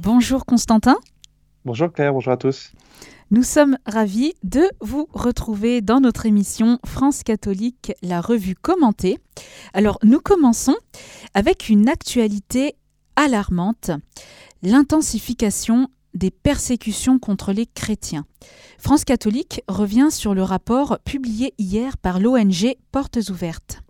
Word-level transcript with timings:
Bonjour 0.00 0.46
Constantin. 0.46 0.94
Bonjour 1.64 1.92
Claire, 1.92 2.12
bonjour 2.12 2.32
à 2.32 2.36
tous. 2.36 2.70
Nous 3.32 3.42
sommes 3.42 3.76
ravis 3.84 4.34
de 4.44 4.62
vous 4.80 5.08
retrouver 5.12 5.80
dans 5.80 5.98
notre 5.98 6.24
émission 6.24 6.78
France 6.86 7.24
catholique, 7.24 7.92
la 8.00 8.20
revue 8.20 8.54
commentée. 8.54 9.18
Alors 9.74 9.98
nous 10.04 10.20
commençons 10.20 10.76
avec 11.34 11.68
une 11.68 11.88
actualité 11.88 12.76
alarmante, 13.16 13.90
l'intensification 14.62 15.88
des 16.14 16.30
persécutions 16.30 17.18
contre 17.18 17.52
les 17.52 17.66
chrétiens. 17.66 18.24
France 18.78 19.04
catholique 19.04 19.62
revient 19.66 20.12
sur 20.12 20.32
le 20.32 20.44
rapport 20.44 21.00
publié 21.04 21.54
hier 21.58 21.98
par 21.98 22.20
l'ONG 22.20 22.76
Portes 22.92 23.30
ouvertes. 23.30 23.80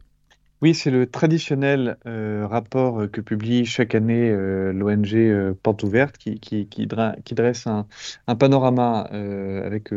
Oui, 0.60 0.74
c'est 0.74 0.90
le 0.90 1.08
traditionnel 1.08 1.98
euh, 2.06 2.44
rapport 2.44 3.02
euh, 3.02 3.06
que 3.06 3.20
publie 3.20 3.64
chaque 3.64 3.94
année 3.94 4.28
euh, 4.28 4.72
l'ONG 4.72 5.54
Porte 5.62 5.84
Ouverte 5.84 6.18
qui, 6.18 6.86
dresse 6.88 7.68
un, 7.68 7.86
panorama 8.34 9.02
avec 9.02 9.92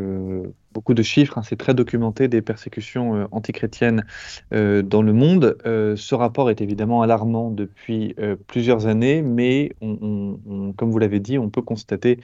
beaucoup 0.72 0.94
de 0.94 1.02
chiffres, 1.02 1.40
hein, 1.40 1.44
c'est 1.44 1.56
très 1.56 1.74
documenté, 1.74 2.28
des 2.28 2.44
persécutions 2.44 3.28
antichrétiennes 3.32 4.06
dans 4.52 5.02
le 5.02 5.14
monde. 5.14 5.58
ce 5.66 6.16
rapport 6.16 6.50
est 6.50 6.62
évidemment 6.62 7.02
alarmant 7.02 7.50
depuis 7.50 8.16
plusieurs 8.48 8.88
années, 8.88 9.22
mais 9.22 9.72
comme 9.80 10.92
vous 10.92 11.00
l'avez 11.00 11.20
dit, 11.20 11.38
on 11.38 11.50
peut 11.50 11.62
constater 11.62 12.20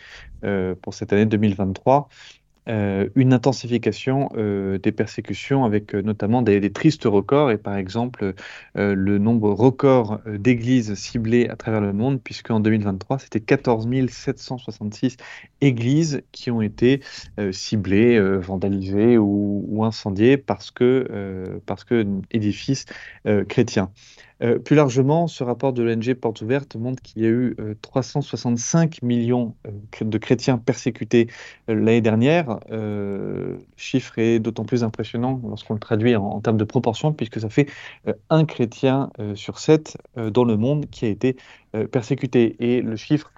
pour 0.81 0.93
cette 0.93 1.11
année 1.13 1.25
2023 1.25 2.09
euh, 2.67 3.07
une 3.15 3.33
intensification 3.33 4.29
euh, 4.35 4.77
des 4.77 4.91
persécutions 4.91 5.63
avec 5.63 5.95
euh, 5.95 6.01
notamment 6.01 6.41
des, 6.41 6.71
tristes 6.71 7.05
records 7.05 7.51
et 7.51 7.57
par 7.57 7.77
exemple 7.77 8.33
le 8.75 9.17
nombre 9.17 9.51
record 9.51 10.19
d'églises 10.27 10.93
ciblées 10.95 11.47
à 11.47 11.55
travers 11.55 11.79
le 11.81 11.93
monde 11.93 12.21
puisque 12.21 12.51
en 12.51 12.59
2023 12.59 13.19
c'était 13.19 13.39
14 13.39 13.87
766 14.09 15.17
églises 15.61 16.23
qui 16.31 16.51
ont 16.51 16.61
été 16.61 17.01
ciblées, 17.51 18.19
vandalisées 18.39 19.17
ou, 19.17 19.83
incendiées 19.83 20.37
parce 20.37 20.71
que 20.71 21.59
parce 21.65 21.83
que 21.83 22.05
édifices 22.31 22.85
chrétiens. 23.47 23.91
Euh, 24.43 24.59
plus 24.59 24.75
largement, 24.75 25.27
ce 25.27 25.43
rapport 25.43 25.73
de 25.73 25.81
l'ONG 25.81 26.13
Porte 26.13 26.41
Ouverte 26.41 26.75
montre 26.75 27.01
qu'il 27.01 27.23
y 27.23 27.25
a 27.25 27.29
eu 27.29 27.55
365 27.81 28.99
euh, 29.01 29.05
millions 29.05 29.55
euh, 29.65 29.71
de 30.05 30.17
chrétiens 30.17 30.57
persécutés 30.57 31.27
l'année 31.67 32.01
dernière. 32.01 32.59
le 32.69 33.57
chiffre 33.75 34.17
est 34.19 34.39
d'autant 34.39 34.65
plus 34.65 34.83
impressionnant 34.83 35.41
lorsqu'on 35.43 35.73
le 35.73 35.79
traduit 35.79 36.15
en, 36.15 36.39
termes 36.41 36.57
de 36.57 36.63
proportion, 36.63 37.13
puisque 37.13 37.39
ça 37.39 37.49
fait 37.49 37.67
un 38.29 38.45
chrétien 38.45 39.09
sur 39.35 39.59
sept 39.59 39.97
dans 40.15 40.43
le 40.43 40.57
monde 40.57 40.87
qui 40.89 41.05
a 41.05 41.09
été 41.09 41.35
persécuté. 41.91 42.55
Et 42.59 42.81
le 42.81 42.95
chiffre 42.95 43.31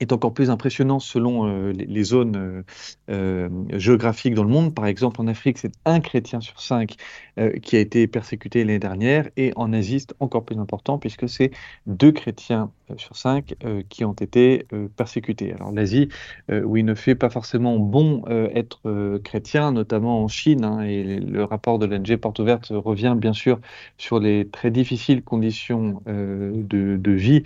est 0.00 0.12
encore 0.12 0.32
plus 0.32 0.50
impressionnant 0.50 0.98
selon 0.98 1.46
euh, 1.46 1.72
les, 1.72 2.02
zones 2.02 2.36
euh, 2.36 2.62
euh, 3.10 3.48
géographiques 3.78 4.34
dans 4.34 4.44
le 4.44 4.50
monde. 4.50 4.74
Par 4.74 4.86
exemple, 4.86 5.20
en 5.20 5.26
Afrique, 5.26 5.58
c'est 5.58 5.72
un 5.84 6.00
chrétien 6.00 6.40
sur 6.40 6.60
cinq 6.60 6.96
qui 7.62 7.76
a 7.76 7.78
été 7.78 8.06
persécuté 8.06 8.64
l'année 8.64 8.78
dernière, 8.78 9.30
et 9.38 9.52
en 9.56 9.72
Asie, 9.72 10.00
c'est 10.00 10.12
encore 10.20 10.44
plus 10.44 10.58
important 10.58 10.98
puisque 10.98 11.26
c'est 11.26 11.52
deux 11.86 12.12
chrétiens 12.12 12.70
sur 12.98 13.16
cinq 13.16 13.54
qui 13.88 14.04
ont 14.04 14.12
été 14.12 14.66
persécutés. 14.96 15.54
Alors 15.54 15.72
l'Asie, 15.72 16.10
où 16.50 16.76
il 16.76 16.84
ne 16.84 16.94
fait 16.94 17.14
pas 17.14 17.30
forcément 17.30 17.78
bon 17.78 18.24
être 18.28 19.18
chrétien, 19.24 19.72
notamment 19.72 20.22
en 20.22 20.28
Chine, 20.28 20.64
hein, 20.64 20.82
et 20.82 21.18
le 21.18 21.44
rapport 21.44 21.78
de 21.78 21.86
l'NG 21.86 22.18
Porte 22.18 22.40
Ouverte 22.40 22.66
revient 22.70 23.14
bien 23.16 23.32
sûr 23.32 23.58
sur 23.96 24.20
les 24.20 24.46
très 24.46 24.70
difficiles 24.70 25.22
conditions 25.22 26.02
de 26.06 27.12
vie 27.12 27.44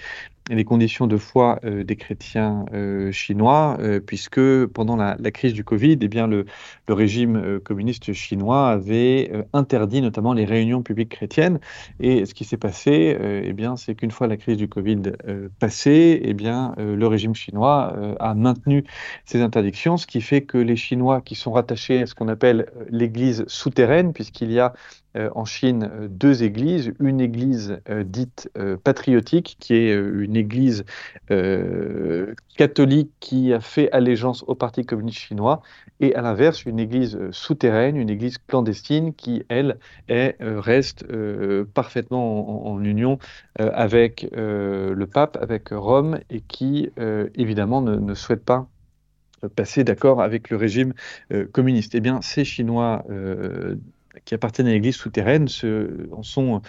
les 0.51 0.65
conditions 0.65 1.07
de 1.07 1.17
foi 1.17 1.59
euh, 1.65 1.85
des 1.85 1.97
chrétiens 1.97 2.67
euh, 2.75 3.11
chinois, 3.13 3.79
euh, 3.81 4.01
puisque 4.01 4.67
pendant 4.67 4.97
la, 4.97 5.17
crise 5.31 5.55
du 5.55 5.65
Covid, 5.65 5.99
eh 6.01 6.09
bien, 6.09 6.27
le, 6.27 6.45
le 6.87 6.95
régime 6.95 7.61
communiste 7.61 8.13
chinois 8.13 8.69
avait 8.69 9.33
interdit 9.53 10.01
notamment 10.01 10.33
les 10.33 10.45
réunions 10.45 10.83
publiques 10.83 11.09
chrétiennes. 11.09 11.59
Et 11.99 12.27
ce 12.27 12.35
qui 12.35 12.45
s'est 12.45 12.57
passé, 12.57 13.17
eh 13.21 13.53
bien, 13.53 13.77
c'est 13.77 13.95
qu'une 13.95 14.11
fois 14.11 14.29
la 14.29 14.37
crise 14.37 14.57
du 14.57 14.69
Covid 14.69 15.03
passée, 15.59 16.21
eh 16.23 16.35
bien, 16.35 16.75
le 16.79 17.07
régime 17.07 17.35
chinois 17.35 17.97
a 18.21 18.35
maintenu 18.35 18.85
ces 19.25 19.41
interdictions, 19.41 19.97
ce 19.97 20.07
qui 20.07 20.21
fait 20.21 20.43
que 20.43 20.59
les 20.59 20.77
Chinois 20.77 21.21
qui 21.21 21.35
sont 21.35 21.53
rattachés 21.53 22.03
à 22.03 22.07
ce 22.07 22.15
qu'on 22.15 22.29
appelle 22.29 22.71
l'Église 22.91 23.45
souterraine, 23.49 24.13
puisqu'il 24.13 24.53
y 24.53 24.61
a 24.61 24.75
en 25.35 25.45
Chine 25.45 25.89
euh, 25.93 26.09
deux 26.09 26.43
églises, 26.43 26.93
une 27.01 27.21
église 27.21 27.79
euh, 27.89 28.05
dite 28.05 28.51
patriotique, 28.83 29.57
qui 29.61 29.75
est 29.75 29.95
une 29.95 30.37
église 30.37 30.85
catholique 32.57 33.11
qui 33.21 33.53
a 33.53 33.61
fait 33.61 33.91
allégeance 33.93 34.45
au 34.47 34.55
Parti 34.55 34.85
communiste 34.85 35.19
chinois, 35.19 35.63
et 36.01 36.15
à 36.15 36.23
l'inverse, 36.23 36.65
une 36.65 36.79
église 36.79 37.19
souterraine, 37.31 37.97
une 37.97 38.11
église 38.11 38.39
clandestine 38.39 39.15
qui, 39.15 39.45
elle, 39.49 39.79
est, 40.09 40.37
reste 40.41 41.05
parfaitement 41.75 42.67
en, 42.67 42.83
union 42.83 43.19
avec 43.59 44.29
le 44.33 45.05
pape, 45.07 45.39
avec 45.41 45.71
Rome, 45.71 46.21
et 46.31 46.41
qui, 46.41 46.91
évidemment, 47.35 47.81
ne 47.83 48.15
souhaite 48.15 48.45
pas 48.45 48.69
passer 49.57 49.85
d'accord 49.85 50.23
avec 50.23 50.51
le 50.51 50.57
régime 50.57 50.95
communiste. 51.53 51.95
Eh 51.95 52.01
bien, 52.01 52.21
ces 52.23 52.45
Chinois 52.45 53.05
qui 54.25 54.35
appartiennent 54.35 54.69
à 54.69 54.73
l'Église 54.73 54.97
souterraine 54.97 55.49
se, 55.49 56.09
sont 56.23 56.63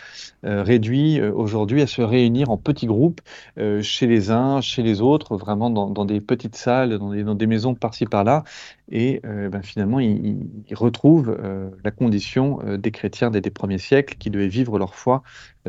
euh, 0.43 0.63
réduits 0.63 1.19
euh, 1.19 1.31
aujourd'hui 1.31 1.81
à 1.81 1.87
se 1.87 2.01
réunir 2.01 2.49
en 2.49 2.57
petits 2.57 2.87
groupes 2.87 3.21
euh, 3.57 3.81
chez 3.81 4.07
les 4.07 4.31
uns, 4.31 4.61
chez 4.61 4.83
les 4.83 5.01
autres, 5.01 5.37
vraiment 5.37 5.69
dans, 5.69 6.05
des 6.05 6.21
petites 6.21 6.55
salles, 6.55 6.97
dans 6.97 7.35
des 7.35 7.47
maisons 7.47 7.75
par-ci 7.75 8.05
par-là. 8.05 8.43
Et 8.91 9.21
ben, 9.23 9.61
finalement, 9.63 9.99
ils, 9.99 10.47
ils 10.67 10.75
retrouvent 10.75 11.37
la 11.83 11.91
condition 11.91 12.59
des 12.77 12.91
chrétiens 12.91 13.31
des, 13.31 13.41
premiers 13.49 13.79
siècles 13.79 14.15
qui 14.17 14.29
devaient 14.29 14.47
vivre 14.47 14.77
leur 14.77 14.93
foi 14.93 15.23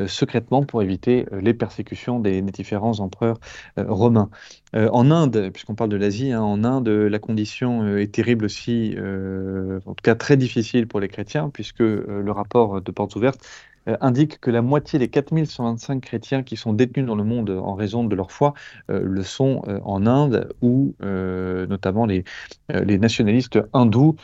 secrètement 0.05 0.63
pour 0.63 0.83
éviter 0.83 1.25
les 1.31 1.55
persécutions 1.55 2.19
des, 2.19 2.41
différents 2.43 2.99
empereurs 2.99 3.39
romains. 3.75 4.29
en 4.75 5.09
Inde, 5.09 5.49
puisqu'on 5.51 5.75
parle 5.75 5.89
de 5.89 5.97
l'Asie, 5.97 6.31
hein, 6.31 6.41
en 6.41 6.63
Inde, 6.63 6.89
la 6.89 7.19
condition 7.19 7.97
est 7.97 8.13
terrible 8.13 8.45
aussi, 8.45 8.95
en 8.97 9.93
tout 9.93 10.03
cas 10.03 10.15
très 10.15 10.37
difficile 10.37 10.87
pour 10.87 10.99
les 10.99 11.07
chrétiens, 11.07 11.49
puisque 11.49 11.81
euh, 11.81 12.21
le 12.21 12.31
rapport 12.31 12.81
de 12.81 12.91
Portes 12.91 13.15
Ouvertes 13.15 13.39
euh, 13.41 13.76
indique 14.01 14.39
que 14.39 14.51
la 14.51 14.61
moitié 14.61 14.99
des 14.99 15.07
4125 15.07 16.01
chrétiens 16.01 16.43
qui 16.43 16.57
sont 16.57 16.73
détenus 16.73 17.05
dans 17.05 17.15
le 17.15 17.23
monde 17.23 17.49
en 17.49 17.73
raison 17.75 18.03
de 18.03 18.15
leur 18.15 18.31
foi 18.31 18.53
euh, 18.89 19.01
le 19.03 19.23
sont 19.23 19.61
en 19.83 20.05
Inde, 20.05 20.53
où 20.61 20.95
notamment 21.01 22.05
les, 22.05 22.23
les 22.69 22.97
nationalistes 22.97 23.59
hindous 23.73 24.15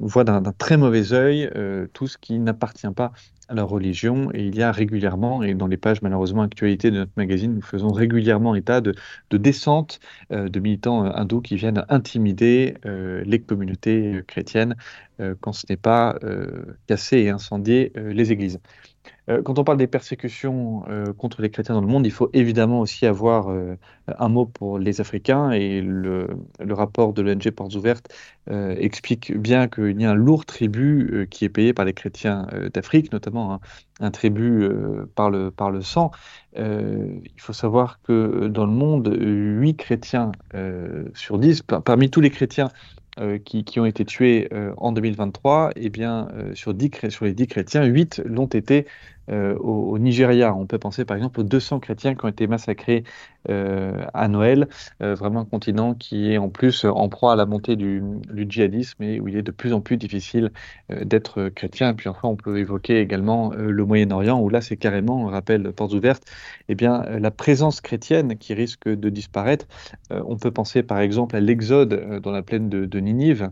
voient 0.00 0.24
d'un 0.24 0.42
très 0.56 0.76
mauvais 0.76 1.12
œil 1.12 1.50
tout 1.92 2.06
ce 2.06 2.18
qui 2.18 2.38
n'appartient 2.38 2.90
pas 2.94 3.12
à 3.48 3.54
leur 3.54 3.68
religion. 3.68 4.30
Et 4.34 4.46
il 4.46 4.56
y 4.56 4.62
a 4.62 4.70
régulièrement, 4.70 5.42
et 5.42 5.54
dans 5.54 5.66
les 5.66 5.76
pages 5.76 6.02
malheureusement 6.02 6.42
actualité 6.42 6.90
de 6.90 6.98
notre 6.98 7.12
magazine, 7.16 7.54
nous 7.54 7.62
faisons 7.62 7.88
régulièrement 7.88 8.54
état 8.54 8.80
de, 8.80 8.94
de 9.30 9.36
descentes 9.36 10.00
de 10.30 10.60
militants 10.60 11.04
hindous 11.04 11.40
qui 11.40 11.56
viennent 11.56 11.84
intimider 11.88 12.74
les 12.84 13.40
communautés 13.40 14.22
chrétiennes 14.26 14.76
euh, 15.20 15.34
quand 15.40 15.52
ce 15.52 15.66
n'est 15.68 15.76
pas 15.76 16.16
euh, 16.22 16.76
casser 16.86 17.18
et 17.18 17.30
incendier 17.30 17.92
euh, 17.96 18.12
les 18.12 18.30
églises. 18.30 18.60
Quand 19.44 19.58
on 19.58 19.64
parle 19.64 19.76
des 19.76 19.86
persécutions 19.86 20.84
contre 21.18 21.42
les 21.42 21.50
chrétiens 21.50 21.74
dans 21.74 21.82
le 21.82 21.86
monde, 21.86 22.06
il 22.06 22.12
faut 22.12 22.30
évidemment 22.32 22.80
aussi 22.80 23.04
avoir 23.04 23.54
un 24.06 24.28
mot 24.28 24.46
pour 24.46 24.78
les 24.78 25.02
Africains 25.02 25.50
et 25.50 25.82
le, 25.82 26.28
rapport 26.70 27.12
de 27.12 27.20
l'ONG 27.20 27.50
Portes 27.50 27.74
Ouvertes 27.74 28.08
explique 28.50 29.36
bien 29.36 29.68
qu'il 29.68 30.00
y 30.00 30.06
a 30.06 30.12
un 30.12 30.14
lourd 30.14 30.46
tribut 30.46 31.28
qui 31.30 31.44
est 31.44 31.50
payé 31.50 31.74
par 31.74 31.84
les 31.84 31.92
chrétiens 31.92 32.46
d'Afrique, 32.72 33.12
notamment 33.12 33.60
un, 34.00 34.10
tribut 34.10 34.66
par, 35.14 35.30
le, 35.30 35.50
par 35.50 35.70
le 35.70 35.82
sang. 35.82 36.10
il 36.56 37.20
faut 37.36 37.52
savoir 37.52 38.00
que 38.02 38.48
dans 38.48 38.64
le 38.64 38.72
monde, 38.72 39.14
8 39.20 39.76
chrétiens 39.76 40.32
sur 41.12 41.38
10, 41.38 41.62
parmi 41.84 42.08
tous 42.08 42.22
les 42.22 42.30
chrétiens 42.30 42.70
euh, 43.20 43.38
qui, 43.38 43.80
ont 43.80 43.84
été 43.84 44.04
tués 44.04 44.48
euh, 44.52 44.72
en 44.76 44.92
2023, 44.92 45.72
eh 45.76 45.90
bien, 45.90 46.28
euh, 46.34 46.54
sur, 46.54 46.74
10, 46.74 47.08
sur 47.08 47.24
les 47.24 47.34
10 47.34 47.46
chrétiens, 47.48 47.84
8 47.84 48.22
l'ont 48.24 48.46
été 48.46 48.86
euh, 49.30 49.56
au, 49.58 49.98
Nigeria. 49.98 50.54
On 50.54 50.66
peut 50.66 50.78
penser 50.78 51.04
par 51.04 51.16
exemple 51.16 51.40
aux 51.40 51.44
200 51.44 51.80
chrétiens 51.80 52.14
qui 52.14 52.24
ont 52.24 52.28
été 52.28 52.46
massacrés 52.46 53.04
euh, 53.48 54.04
à 54.14 54.28
Noël, 54.28 54.68
euh, 55.02 55.14
vraiment 55.14 55.40
un 55.40 55.44
continent 55.44 55.94
qui 55.94 56.32
est 56.32 56.38
en 56.38 56.48
plus 56.48 56.84
en 56.84 57.08
proie 57.08 57.32
à 57.32 57.36
la 57.36 57.46
montée 57.46 57.76
du, 57.76 58.02
djihadisme 58.34 59.02
et 59.02 59.20
où 59.20 59.28
il 59.28 59.36
est 59.36 59.42
de 59.42 59.50
plus 59.50 59.72
en 59.72 59.80
plus 59.80 59.96
difficile 59.96 60.50
d'être 60.88 61.48
chrétien. 61.50 61.90
Et 61.90 61.94
puis 61.94 62.08
enfin, 62.08 62.28
on 62.28 62.36
peut 62.36 62.58
évoquer 62.58 63.00
également 63.00 63.52
le 63.54 63.84
Moyen-Orient 63.84 64.40
où 64.40 64.48
là 64.48 64.60
c'est 64.60 64.76
carrément, 64.76 65.22
on 65.22 65.26
rappelle, 65.26 65.72
portes 65.72 65.92
ouvertes, 65.92 66.24
eh 66.68 66.74
bien, 66.74 67.02
la 67.02 67.30
présence 67.30 67.80
chrétienne 67.80 68.36
qui 68.38 68.54
risque 68.54 68.88
de 68.88 69.08
disparaître. 69.10 69.66
on 70.10 70.36
peut 70.36 70.50
penser 70.50 70.82
par 70.82 71.00
exemple 71.00 71.36
à 71.36 71.40
l'exode 71.40 72.20
dans 72.22 72.32
la 72.32 72.42
plaine 72.42 72.68
de, 72.68 72.86
de 72.86 73.00
Ninive 73.00 73.50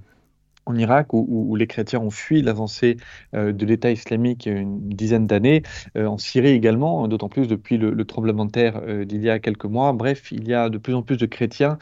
en 0.66 0.76
Irak, 0.76 1.12
où, 1.12 1.56
les 1.56 1.66
chrétiens 1.66 2.00
ont 2.00 2.10
fui 2.10 2.42
l'avancée 2.42 2.96
euh, 3.34 3.52
de 3.52 3.64
l'État 3.64 3.90
islamique 3.90 4.46
une 4.46 4.88
dizaine 4.88 5.26
d'années, 5.26 5.62
euh, 5.96 6.06
en 6.06 6.18
Syrie 6.18 6.50
également, 6.50 7.06
d'autant 7.08 7.28
plus 7.28 7.46
depuis 7.46 7.78
le, 7.78 8.04
tremblement 8.04 8.44
de 8.44 8.50
terre 8.50 8.80
euh, 8.86 9.04
d'il 9.04 9.22
y 9.22 9.30
a 9.30 9.38
quelques 9.38 9.64
mois. 9.64 9.92
Bref, 9.92 10.32
il 10.32 10.46
y 10.48 10.54
a 10.54 10.68
de 10.68 10.78
plus 10.78 10.94
en 10.94 11.02
plus 11.02 11.16
de 11.16 11.26
chrétiens 11.26 11.78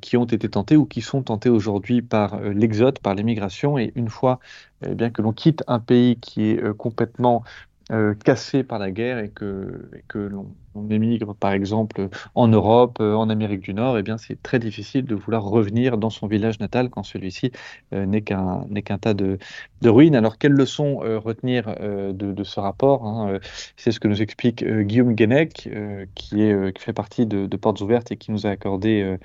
qui 0.00 0.16
ont 0.16 0.24
été 0.24 0.48
tentés 0.48 0.76
ou 0.76 0.84
qui 0.86 1.00
sont 1.00 1.22
tentés 1.22 1.48
aujourd'hui 1.48 2.02
par 2.02 2.40
l'exode, 2.40 2.98
par 2.98 3.14
l'émigration, 3.14 3.78
et 3.78 3.92
une 3.94 4.08
fois 4.08 4.40
eh 4.84 4.94
bien 4.94 5.10
que 5.10 5.22
l'on 5.22 5.32
quitte 5.32 5.62
un 5.68 5.78
pays 5.78 6.16
qui 6.16 6.50
est 6.50 6.76
complètement 6.76 7.44
euh, 7.92 8.14
cassé 8.14 8.64
par 8.64 8.78
la 8.78 8.90
guerre 8.90 9.18
et 9.18 9.28
que, 9.28 9.90
l'on 10.14 10.46
émigre 10.88 11.34
par 11.34 11.52
exemple 11.52 12.08
en 12.34 12.48
Europe, 12.48 12.98
euh, 13.00 13.14
en 13.14 13.28
Amérique 13.28 13.60
du 13.60 13.74
Nord, 13.74 13.98
eh 13.98 14.02
bien 14.02 14.16
c'est 14.16 14.42
très 14.42 14.58
difficile 14.58 15.04
de 15.04 15.14
vouloir 15.14 15.42
revenir 15.42 15.98
dans 15.98 16.08
son 16.08 16.26
village 16.26 16.58
natal 16.58 16.88
quand 16.88 17.02
celui-ci 17.02 17.52
euh, 17.92 18.06
n'est 18.06 18.22
qu'un 18.22 18.98
tas 18.98 19.12
de, 19.12 19.38
ruines. 19.84 20.16
Alors 20.16 20.38
quelles 20.38 20.52
leçons 20.52 20.98
retenir 20.98 21.66
de, 22.14 22.44
ce 22.44 22.60
rapport 22.60 23.06
hein, 23.06 23.38
C'est 23.76 23.92
ce 23.92 24.00
que 24.00 24.08
nous 24.08 24.22
explique 24.22 24.64
Guillaume 24.64 25.14
Guenec, 25.14 25.68
qui, 26.14 26.42
est, 26.42 26.76
qui 26.76 26.82
fait 26.82 26.92
partie 26.92 27.26
de, 27.26 27.56
Portes 27.56 27.80
Ouvertes 27.80 28.12
et 28.12 28.16
qui 28.16 28.30
nous 28.30 28.46
a 28.46 28.50
accordé 28.50 29.18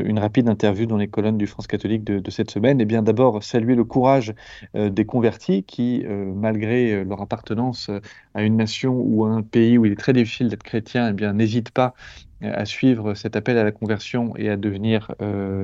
une 0.00 0.18
rapide 0.18 0.48
interview 0.48 0.86
dans 0.86 0.96
les 0.96 1.08
colonnes 1.08 1.38
du 1.38 1.46
France 1.46 1.66
catholique 1.66 2.04
de, 2.04 2.30
cette 2.30 2.50
semaine. 2.50 2.80
Et 2.80 2.84
eh 2.84 2.86
bien 2.86 3.02
d'abord 3.02 3.42
saluer 3.42 3.74
le 3.74 3.84
courage 3.84 4.34
euh, 4.74 4.90
des 4.90 5.04
convertis 5.04 5.64
qui, 5.64 6.02
euh, 6.06 6.32
malgré 6.34 7.04
leur 7.04 7.20
appartenance 7.20 7.90
à 8.34 8.42
une 8.42 8.56
nation 8.56 8.94
ou 8.94 9.24
à 9.24 9.30
un 9.30 9.42
pays 9.42 9.78
où 9.78 9.84
il 9.84 9.92
est 9.92 9.96
très 9.96 10.12
difficile 10.12 10.48
d'être 10.48 10.62
chrétien, 10.62 11.10
eh 11.10 11.12
bien 11.12 11.32
n'hésitent 11.32 11.70
pas 11.70 11.94
à 12.42 12.64
suivre 12.64 13.14
cet 13.14 13.36
appel 13.36 13.56
à 13.56 13.64
la 13.64 13.70
conversion 13.70 14.36
et 14.36 14.48
à 14.48 14.56
devenir 14.56 15.12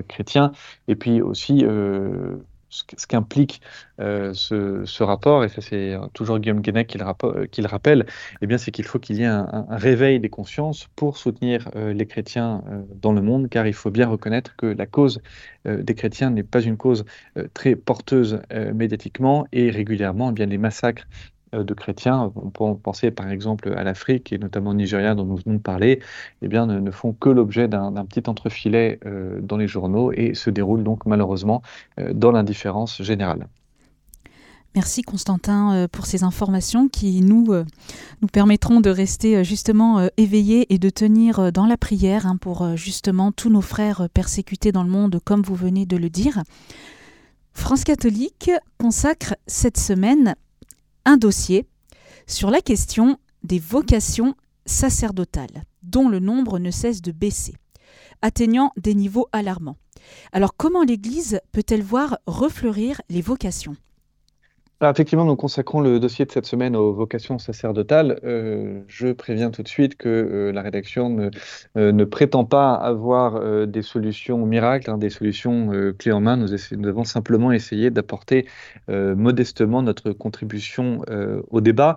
chrétien. 0.07 0.53
Et 0.87 0.95
puis 0.95 1.21
aussi 1.21 1.65
ce 2.71 3.07
qu'implique 3.07 3.61
euh, 4.01 4.33
ce, 4.35 5.03
rapport, 5.03 5.45
et 5.45 5.49
ça 5.49 5.61
c'est 5.61 5.97
toujours 6.13 6.39
Guillaume 6.39 6.61
Guénec 6.61 6.87
qui 6.87 6.99
le, 6.99 7.05
euh, 7.05 7.67
rappelle, 7.67 8.07
eh 8.43 8.59
c'est 8.59 8.71
qu'il 8.71 8.85
faut 8.85 8.99
qu'il 8.99 9.17
y 9.17 9.23
ait 9.23 9.27
un, 9.27 9.67
réveil 9.71 10.21
des 10.21 10.29
consciences 10.29 10.89
pour 10.97 11.17
soutenir 11.17 11.71
euh, 11.77 11.93
les 11.93 12.07
chrétiens 12.07 12.63
dans 12.95 13.13
le 13.13 13.23
monde, 13.23 13.49
car 13.49 13.67
il 13.67 13.73
faut 13.73 13.91
bien 13.91 14.09
reconnaître 14.09 14.57
que 14.57 14.67
la 14.67 14.87
cause 14.87 15.21
des 15.65 15.95
chrétiens 15.95 16.31
n'est 16.31 16.43
pas 16.43 16.61
une 16.61 16.77
cause 16.77 17.05
très 17.55 17.77
porteuse 17.77 18.41
médiatiquement, 18.75 19.47
et 19.53 19.71
régulièrement, 19.71 20.31
eh 20.31 20.33
bien 20.33 20.47
les 20.47 20.59
massacres 20.59 21.07
euh, 21.07 21.38
de 21.53 21.75
chrétiens, 21.75 22.33
on 22.37 22.51
peut 22.51 22.79
penser 22.81 23.11
par 23.11 23.31
exemple 23.31 23.73
à 23.77 23.85
l'Afrique 23.85 24.33
et 24.33 24.39
notamment 24.39 24.71
au 24.71 24.75
Nigeria 24.75 25.15
dont 25.15 25.25
nous 25.25 25.37
venons 25.37 25.57
de 25.57 25.63
parler, 25.63 26.01
eh 26.43 26.49
bien, 26.49 26.67
ne, 26.67 26.91
font 26.91 27.13
que 27.13 27.29
l'objet 27.29 27.69
d'un 27.69 27.93
petit 28.05 28.29
entrefilet 28.29 28.99
euh, 29.07 29.41
dans 29.41 29.57
les 29.57 29.69
journaux 29.69 30.13
et 30.13 30.35
se 30.35 30.51
déroulent 30.51 30.85
donc 30.85 31.07
malheureusement 31.07 31.63
euh, 31.99 32.13
dans 32.13 32.33
l'indifférence 32.33 33.03
générale. 33.03 33.47
Merci 34.75 35.03
Constantin 35.03 35.89
pour 35.91 36.07
ces 36.07 36.23
informations 36.23 36.89
qui 36.89 37.23
nous, 37.23 37.47
nous 38.21 38.29
permettront 38.29 38.81
de 38.81 38.91
rester 38.91 39.43
justement 39.43 40.09
éveillés 40.19 40.73
et 40.73 40.79
de 40.79 40.91
tenir 40.91 41.51
dans 41.53 41.67
la 41.67 41.77
prière 41.77 42.27
hein, 42.27 42.37
pour 42.37 42.77
justement 42.77 43.33
tous 43.33 43.49
nos 43.49 43.63
frères 43.63 44.09
persécutés 44.13 44.71
dans 44.71 44.85
le 44.85 44.91
monde 44.91 45.21
comme 45.25 45.43
vous 45.43 45.55
venez 45.55 45.87
de 45.87 45.97
le 45.97 46.11
dire. 46.11 46.43
France 47.59 47.83
catholique 47.83 48.53
consacre 48.79 49.35
cette 49.49 49.79
semaine 49.79 50.37
un 51.09 51.17
dossier 51.17 51.67
sur 52.27 52.51
la 52.51 52.61
question 52.61 53.17
des 53.43 53.59
vocations 53.59 54.35
sacerdotales, 54.67 55.65
dont 55.83 56.11
le 56.11 56.19
nombre 56.19 56.59
ne 56.59 56.71
cesse 56.71 57.01
de 57.01 57.13
baisser, 57.13 57.55
atteignant 58.21 58.73
des 58.77 58.95
niveaux 58.95 59.27
alarmants. 59.33 59.79
Alors 60.33 60.55
comment 60.55 60.83
l'Église 60.83 61.41
peut-elle 61.51 61.83
voir 61.83 62.19
refleurir 62.27 63.01
les 63.09 63.23
vocations? 63.23 63.75
Effectivement, 64.87 65.25
nous 65.25 65.35
consacrons 65.35 65.81
le 65.81 65.99
dossier 65.99 66.25
de 66.25 66.31
cette 66.31 66.47
semaine 66.47 66.77
aux 66.77 66.93
vocations 66.93 67.39
sacerdotales. 67.39 68.21
Euh, 68.23 68.83
je 68.87 69.09
préviens 69.09 69.51
tout 69.51 69.65
de 69.65 69.69
suite 69.69 69.97
que 69.97 70.09
euh, 70.09 70.53
la 70.53 70.63
rédaction 70.63 71.11
ne, 71.11 71.31
euh, 71.77 71.91
ne, 71.91 72.05
prétend 72.05 72.45
pas 72.45 72.75
avoir 72.75 73.67
des 73.67 73.83
solutions 73.83 74.47
miracles, 74.47 74.91
hein, 74.91 74.99
des 74.99 75.11
solutions 75.11 75.71
clés 75.99 76.13
en 76.13 76.21
main. 76.21 76.37
Nous, 76.37 76.49
nous, 76.77 76.89
avons 76.89 77.05
simplement 77.05 77.53
essayé 77.53 77.91
d'apporter 77.91 78.47
modestement 78.89 79.83
notre 79.83 80.13
contribution 80.13 81.03
au 81.51 81.61
débat. 81.61 81.97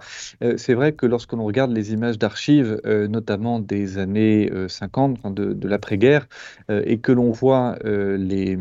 C'est 0.58 0.74
vrai 0.74 0.94
que 0.94 1.06
lorsque 1.06 1.34
l'on 1.34 1.46
regarde 1.46 1.72
les 1.72 1.94
images 1.94 2.18
d'archives, 2.18 2.80
notamment 2.86 3.60
des 3.60 3.98
années 3.98 4.52
50, 4.68 5.34
de, 5.34 5.68
l'après-guerre, 5.68 6.28
et 6.70 7.00
que 7.00 7.12
l'on 7.12 7.32
voit 7.32 7.78
les, 7.84 8.58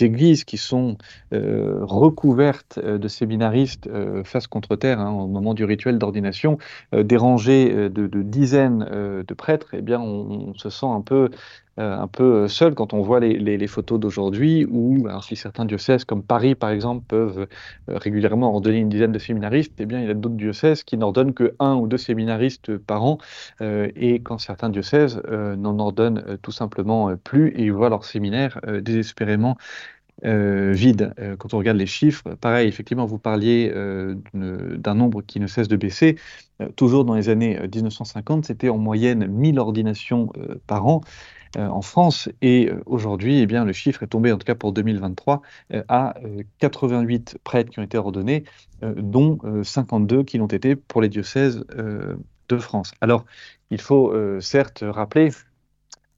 églises 0.00 0.44
qui 0.44 0.56
sont 0.56 0.96
recouvertes 1.32 2.75
euh, 2.78 2.98
de 2.98 3.08
séminaristes 3.08 3.86
euh, 3.86 4.24
face 4.24 4.46
contre 4.46 4.76
terre 4.76 5.00
hein, 5.00 5.10
au 5.10 5.26
moment 5.26 5.54
du 5.54 5.64
rituel 5.64 5.98
d'ordination, 5.98 6.58
euh, 6.94 7.02
dérangés 7.02 7.90
de, 7.90 8.06
dizaines 8.22 8.86
de 9.26 9.34
prêtres, 9.34 9.68
eh 9.72 9.82
bien, 9.82 10.00
on, 10.00 10.54
se 10.56 10.70
sent 10.70 10.86
un 10.86 11.00
peu 11.00 11.30
un 11.78 12.06
peu 12.06 12.48
seul 12.48 12.74
quand 12.74 12.94
on 12.94 13.02
voit 13.02 13.20
les, 13.20 13.66
photos 13.66 14.00
d'aujourd'hui, 14.00 14.64
où 14.64 15.06
si 15.20 15.36
certains 15.36 15.66
diocèses 15.66 16.06
comme 16.06 16.22
Paris, 16.22 16.54
par 16.54 16.70
exemple, 16.70 17.04
peuvent 17.06 17.46
régulièrement 17.86 18.50
ordonner 18.54 18.78
une 18.78 18.88
dizaine 18.88 19.12
de 19.12 19.18
séminaristes, 19.18 19.74
eh 19.78 19.84
bien, 19.84 20.00
il 20.00 20.06
y 20.06 20.10
a 20.10 20.14
d'autres 20.14 20.36
diocèses 20.36 20.84
qui 20.84 20.96
n'ordonnent 20.96 21.34
que 21.34 21.54
un 21.58 21.74
ou 21.74 21.86
deux 21.86 21.98
séminaristes 21.98 22.78
par 22.78 23.04
an, 23.04 23.18
et 23.60 24.20
quand 24.20 24.38
certains 24.38 24.70
diocèses 24.70 25.20
n'en 25.30 25.78
ordonnent 25.78 26.38
tout 26.40 26.52
simplement 26.52 27.14
plus, 27.22 27.48
et 27.50 27.64
ils 27.64 27.72
voient 27.72 27.90
leur 27.90 28.04
séminaire 28.04 28.58
désespérément 28.80 29.58
euh, 30.24 30.72
vide. 30.72 31.12
Euh, 31.18 31.36
quand 31.36 31.52
on 31.52 31.58
regarde 31.58 31.76
les 31.76 31.86
chiffres, 31.86 32.34
pareil, 32.40 32.68
effectivement, 32.68 33.04
vous 33.04 33.18
parliez 33.18 33.70
euh, 33.74 34.14
d'un 34.32 34.94
nombre 34.94 35.20
qui 35.20 35.40
ne 35.40 35.46
cesse 35.46 35.68
de 35.68 35.76
baisser. 35.76 36.16
toujours 36.76 37.04
dans 37.04 37.14
les 37.14 37.28
années 37.28 37.60
1950, 37.60 38.46
c'était 38.46 38.70
en 38.70 38.78
moyenne 38.78 39.26
1000 39.26 39.58
ordinations 39.58 40.32
par 40.66 40.86
an 40.86 41.02
en 41.54 41.82
France. 41.82 42.30
Et 42.40 42.70
aujourd'hui, 42.86 43.40
eh 43.40 43.46
le 43.46 43.72
chiffre 43.72 44.02
est 44.02 44.06
tombé, 44.06 44.32
en 44.32 44.38
tout 44.38 44.46
cas 44.46 44.54
pour 44.54 44.72
2023, 44.72 45.42
à 45.88 46.14
88 46.60 47.38
prêtres 47.44 47.70
qui 47.70 47.78
ont 47.78 47.82
été 47.82 47.98
ordonnés, 47.98 48.44
dont 48.82 49.38
52 49.62 50.22
qui 50.22 50.38
l'ont 50.38 50.46
été 50.46 50.76
pour 50.76 51.02
les 51.02 51.10
diocèses 51.10 51.62
de 52.48 52.58
France. 52.58 52.92
Alors, 53.02 53.26
il 53.70 53.80
faut 53.80 54.14
certes 54.40 54.82
rappeler 54.82 55.30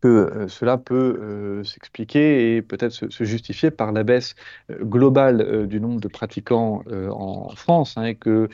que 0.01 0.09
euh, 0.09 0.49
cela 0.49 0.79
peut 0.79 1.19
euh, 1.21 1.65
s'expliquer 1.65 2.57
et 2.57 2.63
peut-être 2.63 2.93
se, 2.93 3.25
justifier 3.25 3.71
par 3.71 3.93
la 3.93 4.05
baisse 4.05 4.35
euh, 4.71 4.85
globale 4.85 5.67
du 5.67 5.81
nombre 5.81 6.01
de 6.01 6.09
pratiquants 6.09 6.83
en 7.11 7.51
France, 7.55 7.97
hein, 7.97 8.05
et 8.05 8.15
que, 8.15 8.49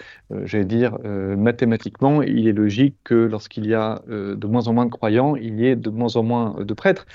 j'allais 0.45 0.65
dire, 0.65 0.99
mathématiquement, 1.05 2.23
il 2.23 2.49
est 2.49 2.53
logique 2.53 2.97
que 3.05 3.15
lorsqu'il 3.15 3.67
y 3.67 3.75
a 3.75 4.03
de 4.09 4.47
moins 4.47 4.69
en 4.69 4.73
moins 4.73 4.87
de 4.87 4.91
croyants, 4.91 5.37
il 5.37 5.61
y 5.61 5.67
ait 5.67 5.77
de 5.77 5.91
moins 5.91 6.17
en 6.17 6.23
moins 6.23 6.57
de 6.61 6.75
prêtres. 6.75 7.07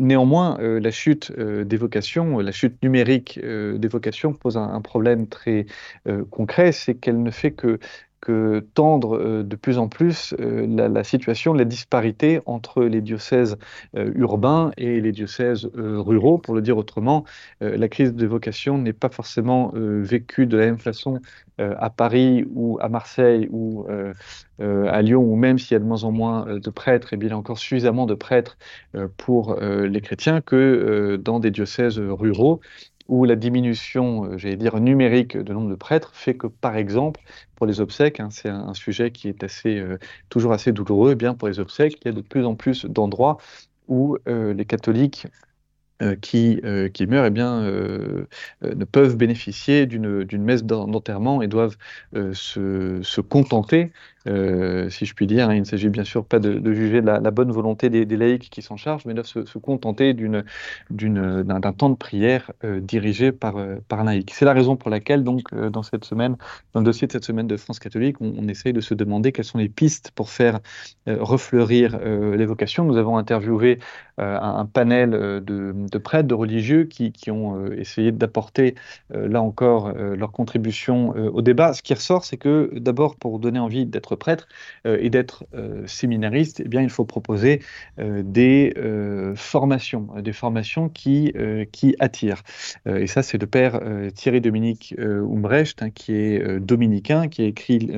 néanmoins, 0.00 0.58
la 0.60 0.90
chute 0.90 1.32
des 1.38 1.76
vocations, 1.76 2.38
la 2.38 2.52
chute 2.52 2.82
numérique 2.82 3.40
des 3.42 3.88
vocations 3.88 4.32
pose 4.32 4.56
un 4.56 4.80
problème 4.80 5.26
très 5.26 5.66
concret, 6.30 6.72
c'est 6.72 6.94
qu'elle 6.94 7.22
ne 7.22 7.30
fait 7.30 7.52
que 7.52 7.78
tendre 8.74 9.18
euh, 9.18 9.42
de 9.42 9.56
plus 9.56 9.78
en 9.78 9.88
plus 9.88 10.34
euh, 10.40 10.66
la, 10.66 11.04
situation, 11.04 11.52
la 11.52 11.64
disparité 11.64 12.40
entre 12.46 12.84
les 12.84 13.00
diocèses 13.00 13.56
euh, 13.96 14.12
urbains 14.14 14.70
et 14.76 15.00
les 15.00 15.12
diocèses 15.12 15.68
ruraux. 15.74 16.38
Pour 16.38 16.54
le 16.54 16.62
dire 16.62 16.76
autrement, 16.76 17.24
la 17.60 17.88
crise 17.88 18.14
des 18.14 18.26
vocations 18.26 18.78
n'est 18.78 18.92
pas 18.92 19.08
forcément 19.08 19.72
vécue 19.74 20.46
de 20.46 20.56
la 20.56 20.66
même 20.66 20.78
façon 20.78 21.20
à 21.58 21.90
Paris 21.90 22.44
ou 22.54 22.78
à 22.80 22.88
Marseille 22.88 23.48
ou 23.50 23.86
à 24.58 25.02
Lyon, 25.02 25.22
ou 25.22 25.36
même 25.36 25.58
s'il 25.58 25.72
y 25.72 25.76
a 25.76 25.78
de 25.78 25.84
moins 25.84 26.04
en 26.04 26.12
moins 26.12 26.58
de 26.58 26.70
prêtres, 26.70 27.12
et 27.12 27.16
bien 27.16 27.28
il 27.28 27.32
y 27.32 27.34
a 27.34 27.38
encore 27.38 27.58
suffisamment 27.58 28.06
de 28.06 28.14
prêtres 28.14 28.56
pour 29.16 29.56
les 29.60 30.00
chrétiens 30.00 30.40
que 30.40 31.16
dans 31.22 31.40
des 31.40 31.50
diocèses 31.50 31.98
ruraux 31.98 32.60
où 33.08 33.24
la 33.24 33.36
diminution, 33.36 34.24
euh, 34.24 34.38
j'allais 34.38 34.56
dire, 34.56 34.80
numérique 34.80 35.36
de 35.36 35.52
nombre 35.52 35.70
de 35.70 35.74
prêtres 35.74 36.12
fait 36.14 36.34
que, 36.34 36.46
par 36.46 36.76
exemple, 36.76 37.20
pour 37.56 37.66
les 37.66 37.80
obsèques, 37.80 38.20
hein, 38.20 38.28
c'est 38.30 38.48
un, 38.48 38.74
sujet 38.74 39.10
qui 39.10 39.28
est 39.28 39.44
assez, 39.44 39.78
euh, 39.78 39.98
toujours 40.28 40.52
assez 40.52 40.72
douloureux, 40.72 41.12
eh 41.12 41.14
bien 41.14 41.34
pour 41.34 41.48
les 41.48 41.60
obsèques, 41.60 41.98
il 42.02 42.06
y 42.06 42.10
a 42.10 42.12
de 42.12 42.22
plus 42.22 42.44
en 42.46 42.54
plus 42.54 42.86
d'endroits 42.86 43.38
où 43.88 44.16
euh, 44.28 44.54
les 44.54 44.64
catholiques 44.64 45.26
qui, 46.20 46.60
qui, 46.92 47.06
meurent 47.06 47.24
eh 47.24 47.30
bien, 47.30 47.62
ne 47.62 48.84
peuvent 48.84 49.16
bénéficier 49.16 49.86
d'une 49.86 50.42
messe 50.42 50.64
d'enterrement 50.64 51.40
et 51.40 51.46
doivent 51.46 51.76
se, 52.12 53.00
se, 53.02 53.20
contenter 53.22 53.92
si 54.26 55.06
je 55.06 55.14
puis 55.14 55.26
dire. 55.26 55.48
Hein. 55.48 55.54
Il 55.54 55.60
ne 55.60 55.64
s'agit 55.64 55.88
bien 55.88 56.04
sûr 56.04 56.24
pas 56.24 56.38
de, 56.38 56.72
juger 56.72 57.00
la, 57.00 57.18
bonne 57.30 57.52
volonté 57.52 57.90
des, 57.90 58.16
laïcs 58.16 58.48
qui 58.50 58.62
s'en 58.62 58.76
chargent, 58.76 59.04
mais 59.06 59.14
de 59.14 59.22
se, 59.22 59.58
contenter 59.58 60.14
d'un 60.14 61.72
temps 61.72 61.90
de 61.90 61.96
prière 61.96 62.52
dirigé 62.62 63.32
par, 63.32 63.56
par 63.88 64.00
un 64.00 64.04
laïc. 64.04 64.32
C'est 64.32 64.44
la 64.44 64.52
raison 64.52 64.76
pour 64.76 64.90
laquelle, 64.90 65.24
donc, 65.24 65.54
dans 65.54 65.82
cette 65.82 66.04
semaine, 66.04 66.36
dans 66.72 66.80
le 66.80 66.86
dossier 66.86 67.06
de 67.06 67.12
cette 67.12 67.24
semaine 67.24 67.46
de 67.46 67.56
France 67.56 67.78
catholique, 67.78 68.16
on, 68.20 68.48
essaye 68.48 68.72
de 68.72 68.80
se 68.80 68.94
demander 68.94 69.32
quelles 69.32 69.44
sont 69.44 69.58
les 69.58 69.68
pistes 69.68 70.10
pour 70.14 70.30
faire 70.30 70.60
refleurir 71.06 71.98
les 71.98 72.46
vocations. 72.46 72.84
Nous 72.84 72.96
avons 72.96 73.16
interviewé 73.16 73.78
un, 74.18 74.66
panel 74.66 75.10
de, 75.10 75.98
prêtres, 75.98 76.28
de 76.28 76.34
religieux 76.34 76.84
qui 76.84 77.30
ont 77.30 77.66
essayé 77.72 78.12
d'apporter, 78.12 78.74
là 79.10 79.42
encore, 79.42 79.92
leur 79.92 80.32
contribution 80.32 81.10
au 81.10 81.42
débat. 81.42 81.72
Ce 81.72 81.82
qui 81.82 81.94
ressort, 81.94 82.24
c'est 82.24 82.36
que 82.36 82.70
d'abord, 82.76 83.16
pour 83.16 83.38
donner 83.38 83.58
envie 83.58 83.86
d'être 83.86 84.13
prêtre 84.16 84.48
et 84.84 85.10
d'être 85.10 85.44
séminariste, 85.86 86.62
eh 86.64 86.68
bien, 86.68 86.82
il 86.82 86.90
faut 86.90 87.04
proposer 87.04 87.60
des 87.98 88.74
formations, 89.36 90.08
des 90.20 90.32
formations 90.32 90.88
qui, 90.88 91.32
qui 91.72 91.96
attirent. 91.98 92.42
et 92.86 93.06
ça, 93.06 93.22
c'est 93.22 93.38
le 93.38 93.46
père 93.46 93.80
Thierry 94.14 94.40
Dominique 94.40 94.94
Umbrecht, 94.98 95.82
hein, 95.82 95.90
qui 95.90 96.12
est 96.14 96.60
dominicain, 96.60 97.28
qui 97.28 97.42
a 97.42 97.46
écrit 97.46 97.90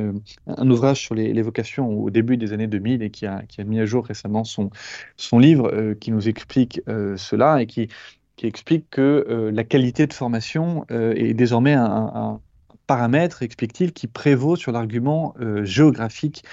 un 0.46 0.70
ouvrage 0.70 1.00
sur 1.00 1.14
les, 1.14 1.42
vocations 1.42 1.90
au 1.90 2.10
début 2.10 2.36
des 2.36 2.52
années 2.52 2.66
2000 2.66 3.02
et 3.02 3.10
qui 3.10 3.26
a, 3.26 3.42
qui 3.48 3.60
a 3.60 3.64
mis 3.64 3.78
à 3.80 3.86
jour 3.86 4.06
récemment 4.06 4.44
son, 4.44 4.70
son 5.16 5.38
livre 5.38 5.94
qui 6.00 6.10
nous 6.10 6.28
explique 6.28 6.80
cela 7.16 7.62
et 7.62 7.66
qui, 7.66 7.88
qui 8.36 8.46
explique 8.46 8.90
que 8.90 9.50
la 9.52 9.64
qualité 9.64 10.06
de 10.06 10.12
formation 10.12 10.84
est 10.90 11.34
désormais 11.34 11.74
un, 11.74 12.40
paramètre, 12.86 13.42
explique-t-il, 13.42 13.92
qui 13.92 14.06
prévaut 14.06 14.56
sur 14.56 14.72
l'argument 14.72 15.34
géographique. 15.62 16.44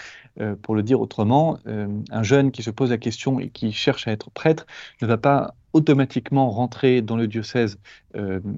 Pour 0.64 0.74
le 0.74 0.82
dire 0.82 1.00
autrement, 1.00 1.60
un 1.66 2.24
jeune 2.24 2.52
qui 2.52 2.64
se 2.64 2.72
pose 2.72 2.90
la 2.90 2.98
question 2.98 3.40
et 3.40 3.50
qui 3.50 3.72
cherche 3.72 4.08
à 4.08 4.12
être 4.12 4.32
prêtre 4.32 4.66
ne 5.02 5.06
va 5.06 5.18
pas 5.18 5.54
automatiquement 5.74 6.50
rentrer 6.50 7.04
dans 7.04 7.18
le 7.18 7.28
diocèse 7.28 7.78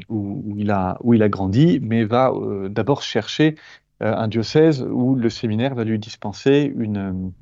où, 0.08 0.56
il 0.58 0.72
a, 0.72 0.98
où 1.02 1.14
il 1.14 1.22
a 1.22 1.28
grandi, 1.28 1.80
mais 1.82 2.06
va 2.06 2.32
d'abord 2.70 3.02
chercher 3.02 3.56
un 4.00 4.28
diocèse 4.30 4.82
où 4.84 5.16
le 5.16 5.30
séminaire 5.30 5.76
va 5.76 5.84
lui 5.84 6.00
dispenser 6.00 6.74
une, 6.78 7.34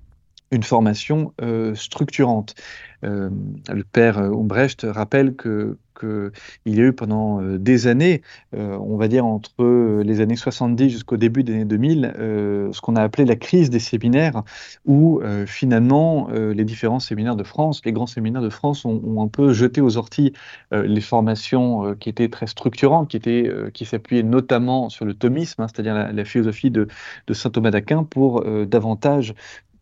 une 0.53 0.63
formation 0.63 1.33
structurante. 1.73 2.55
le 3.01 3.83
père 3.91 4.17
Umbrecht 4.19 4.85
rappelle 4.89 5.35
que 5.35 5.77
qu'il 5.99 6.75
y 6.75 6.79
a 6.79 6.83
eu 6.83 6.93
pendant 6.93 7.41
euh, 7.41 7.57
des 7.57 7.87
années, 7.87 8.21
euh, 8.55 8.77
on 8.77 8.97
va 8.97 9.07
dire 9.07 9.25
entre 9.25 9.51
euh, 9.63 10.03
les 10.03 10.21
années 10.21 10.35
70 10.35 10.89
jusqu'au 10.89 11.17
début 11.17 11.43
des 11.43 11.53
années 11.53 11.65
2000, 11.65 12.13
ce 12.15 12.81
qu'on 12.81 12.95
a 12.95 13.01
appelé 13.01 13.25
la 13.25 13.35
crise 13.35 13.69
des 13.69 13.79
séminaires, 13.79 14.43
où 14.85 15.21
finalement 15.45 16.29
les 16.29 16.65
différents 16.65 16.99
séminaires 16.99 17.35
de 17.35 17.43
France, 17.43 17.81
les 17.85 17.91
grands 17.91 18.07
séminaires 18.07 18.41
de 18.41 18.49
France 18.49 18.85
ont, 18.85 19.21
un 19.21 19.27
peu 19.27 19.53
jeté 19.53 19.81
aux 19.81 19.97
orties 19.97 20.33
les 20.71 21.01
formations 21.01 21.95
qui 21.95 22.09
étaient 22.09 22.29
très 22.29 22.47
structurantes, 22.47 23.09
qui, 23.09 23.17
étaient, 23.17 23.51
qui 23.73 23.85
s'appuyaient 23.85 24.23
notamment 24.23 24.89
sur 24.89 25.05
le 25.05 25.13
thomisme, 25.13 25.61
hein, 25.61 25.67
c'est-à-dire 25.67 25.93
la, 26.11 26.25
philosophie 26.25 26.71
de, 26.71 26.87
de 27.27 27.33
saint 27.33 27.49
Thomas 27.49 27.71
d'Aquin, 27.71 28.03
pour 28.03 28.43
davantage 28.65 29.33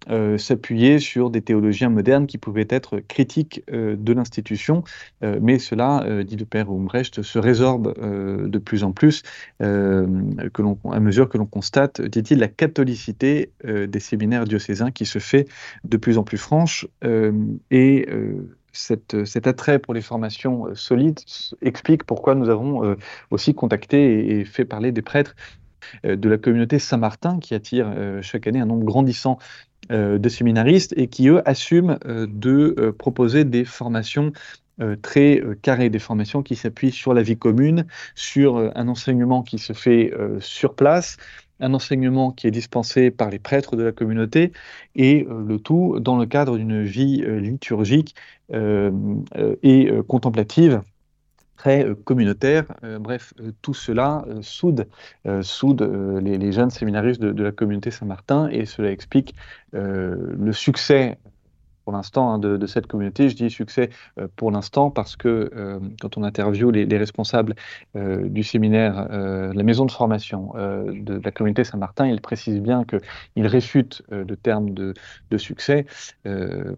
euh, 0.09 0.39
s'appuyer 0.39 0.97
sur 0.97 1.29
des 1.29 1.43
théologiens 1.43 1.89
modernes 1.89 2.25
qui 2.25 2.39
pouvaient 2.39 2.67
être 2.69 2.99
critiques 2.99 3.63
euh, 3.71 3.95
de 3.95 4.13
l'institution, 4.13 4.83
euh, 5.23 5.37
mais 5.39 5.59
cela, 5.59 6.23
dit 6.23 6.37
le 6.37 6.45
père 6.45 6.71
Umbrecht, 6.71 7.21
se 7.21 7.37
résorbe 7.37 7.93
de 7.99 8.57
plus 8.57 8.83
en 8.83 8.91
plus 8.91 9.21
à 9.59 10.99
mesure 10.99 11.29
que 11.29 11.37
l'on 11.37 11.45
constate, 11.45 12.01
dit-il, 12.01 12.39
la 12.39 12.47
catholicité 12.47 13.51
des 13.63 13.99
séminaires 13.99 14.45
diocésains 14.45 14.91
qui 14.91 15.05
se 15.05 15.19
fait 15.19 15.47
de 15.83 15.97
plus 15.97 16.17
en 16.17 16.23
plus 16.23 16.37
franche 16.37 16.87
et 17.69 18.07
cet 18.73 19.47
attrait 19.47 19.79
pour 19.79 19.93
les 19.93 20.01
formations 20.01 20.73
solides 20.75 21.19
explique 21.61 22.03
pourquoi 22.03 22.35
nous 22.35 22.49
avons 22.49 22.95
aussi 23.29 23.53
contacté 23.53 24.39
et, 24.39 24.45
fait 24.45 24.65
parler 24.65 24.91
des 24.91 25.01
prêtres 25.01 25.35
de 26.03 26.29
la 26.29 26.37
communauté 26.37 26.79
Saint-Martin 26.79 27.39
qui 27.39 27.53
attire 27.53 27.93
chaque 28.21 28.47
année 28.47 28.59
un 28.59 28.65
nombre 28.65 28.85
grandissant 28.85 29.37
euh, 29.91 30.17
de 30.17 30.29
séminaristes 30.29 30.93
et 30.95 31.07
qui, 31.07 31.27
eux, 31.27 31.41
assument 31.47 31.97
euh, 32.05 32.25
de 32.29 32.75
euh, 32.77 32.91
proposer 32.91 33.43
des 33.43 33.65
formations 33.65 34.31
très 35.03 35.43
carrées, 35.61 35.91
des 35.91 35.99
formations 35.99 36.41
qui 36.41 36.55
s'appuient 36.55 36.91
sur 36.91 37.13
la 37.13 37.21
vie 37.21 37.37
commune, 37.37 37.85
sur 38.15 38.71
un 38.73 38.87
enseignement 38.87 39.43
qui 39.43 39.59
se 39.59 39.73
fait 39.73 40.11
sur 40.39 40.73
place, 40.73 41.17
un 41.59 41.75
enseignement 41.75 42.31
qui 42.31 42.47
est 42.47 42.51
dispensé 42.51 43.11
par 43.11 43.29
les 43.29 43.37
prêtres 43.37 43.75
de 43.75 43.83
la 43.83 43.91
communauté, 43.91 44.53
et 44.95 45.27
le 45.29 45.59
tout 45.59 45.99
dans 45.99 46.17
le 46.17 46.25
cadre 46.25 46.57
d'une 46.57 46.81
vie 46.81 47.23
liturgique 47.23 48.15
et 48.49 49.91
contemplative 50.07 50.81
euh, 51.67 51.95
communautaire. 51.95 52.65
Euh, 52.83 52.99
bref, 52.99 53.33
euh, 53.39 53.51
tout 53.61 53.73
cela 53.73 54.25
soude, 54.41 54.87
soude 55.41 55.81
les, 56.21 56.51
jeunes 56.51 56.69
séminaristes 56.69 57.21
de 57.21 57.43
la 57.43 57.51
communauté 57.51 57.91
Saint-Martin 57.91 58.49
et 58.49 58.65
cela 58.65 58.91
explique 58.91 59.35
le 59.73 60.51
succès 60.51 61.17
pour 61.83 61.93
l'instant 61.93 62.33
hein, 62.33 62.39
de, 62.39 62.65
cette 62.65 62.87
communauté. 62.87 63.29
Je 63.29 63.35
dis 63.35 63.49
succès 63.49 63.89
euh, 64.17 64.27
pour 64.35 64.51
l'instant 64.51 64.91
parce 64.91 65.15
que 65.15 65.51
euh, 65.55 65.79
quand 65.99 66.17
on 66.17 66.23
interviewe 66.23 66.71
les, 66.71 66.97
responsables 66.97 67.55
euh, 67.95 68.27
du 68.29 68.43
séminaire, 68.43 69.07
la 69.11 69.63
maison 69.63 69.85
de 69.85 69.91
formation 69.91 70.53
de, 70.55 71.19
la 71.23 71.31
communauté 71.31 71.63
Saint-Martin, 71.63 72.07
ils 72.07 72.21
précisent 72.21 72.61
bien 72.61 72.83
qu'ils 72.83 73.47
réfutent 73.47 74.03
le 74.09 74.35
terme 74.35 74.71
de, 74.71 74.93
succès 75.37 75.85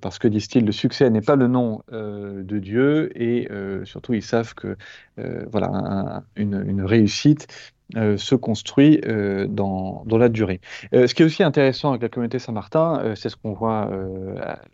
parce 0.01 0.19
que, 0.19 0.27
disent-ils, 0.27 0.65
le 0.65 0.71
succès 0.71 1.09
n'est 1.09 1.21
pas 1.21 1.35
le 1.35 1.47
nom 1.47 1.81
de 1.91 2.59
Dieu 2.59 3.11
et 3.19 3.49
surtout 3.83 4.13
ils 4.13 4.21
savent 4.21 4.53
que 4.53 4.77
voilà, 5.17 6.23
une 6.35 6.81
réussite 6.83 7.47
euh, 7.95 8.17
se 8.17 8.33
construit 8.33 8.99
euh, 9.05 9.45
dans, 9.47 10.03
la 10.09 10.29
durée. 10.29 10.61
Euh, 10.93 11.05
ce 11.05 11.13
qui 11.13 11.21
est 11.21 11.25
aussi 11.25 11.43
intéressant 11.43 11.89
avec 11.89 12.01
la 12.01 12.09
communauté 12.09 12.39
Saint-Martin, 12.39 13.13
c'est 13.15 13.29
ce 13.29 13.35
qu'on 13.35 13.53
voit 13.53 13.89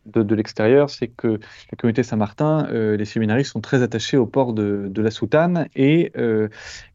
de, 0.05 0.35
l'extérieur, 0.35 0.89
c'est 0.89 1.07
que 1.07 1.27
la 1.27 1.77
communauté 1.77 2.03
Saint-Martin, 2.03 2.67
les 2.71 3.05
séminaristes 3.05 3.51
sont 3.51 3.61
très 3.61 3.81
attachés 3.81 4.17
au 4.17 4.25
port 4.25 4.53
de, 4.53 4.91
la 4.95 5.11
soutane 5.11 5.67
et 5.75 6.11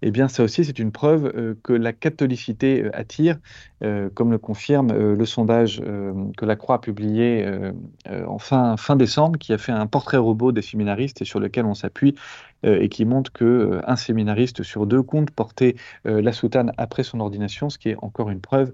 eh 0.03 0.11
bien 0.11 0.29
ça 0.29 0.43
aussi 0.43 0.65
c'est 0.65 0.79
une 0.79 0.93
preuve 0.93 1.57
que 1.63 1.73
la 1.73 1.93
catholicité 1.93 2.85
attire, 2.93 3.39
comme 4.15 4.31
le 4.31 4.39
confirme 4.39 4.93
le 4.93 5.25
sondage 5.25 5.83
que 6.37 6.45
la 6.45 6.57
Croix 6.57 6.77
a 6.77 6.81
publié 6.81 7.47
en 8.09 8.39
fin, 8.39 8.77
fin 8.77 8.97
décembre, 8.97 9.39
qui 9.39 9.53
a 9.53 9.59
fait 9.59 9.73
un 9.73 9.87
portrait 9.87 10.19
robot 10.19 10.53
des 10.53 10.63
séminaristes 10.63 11.23
et 11.23 11.25
sur 11.25 11.41
lequel 11.41 11.65
on 11.65 11.75
s'appuie 11.75 12.15
et 12.65 12.89
qui 12.89 13.05
montre 13.05 13.33
que 13.33 13.45
euh, 13.45 13.81
un 13.87 13.97
séminariste 13.97 14.63
sur 14.63 14.87
deux 14.87 15.03
compte 15.03 15.31
porter 15.31 15.77
euh, 16.07 16.23
la 16.23 16.33
soutane 16.33 16.73
après 16.79 17.03
son 17.03 17.21
ordination, 17.21 17.71
ce 17.71 17.79
qui 17.79 17.91
est 17.91 17.97
encore 18.03 18.31
une 18.31 18.41
preuve 18.41 18.73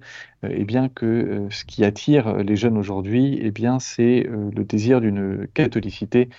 eh 0.48 0.64
bien, 0.64 0.88
que 0.88 1.48
ce 1.50 1.66
qui 1.66 1.84
attire 1.84 2.38
les 2.38 2.56
jeunes 2.56 2.78
aujourd'hui, 2.78 3.38
eh 3.42 3.50
bien, 3.50 3.78
c'est 3.78 4.26
le 4.26 4.64
désir 4.64 5.02
d'une 5.02 5.46
catholicité 5.52 6.30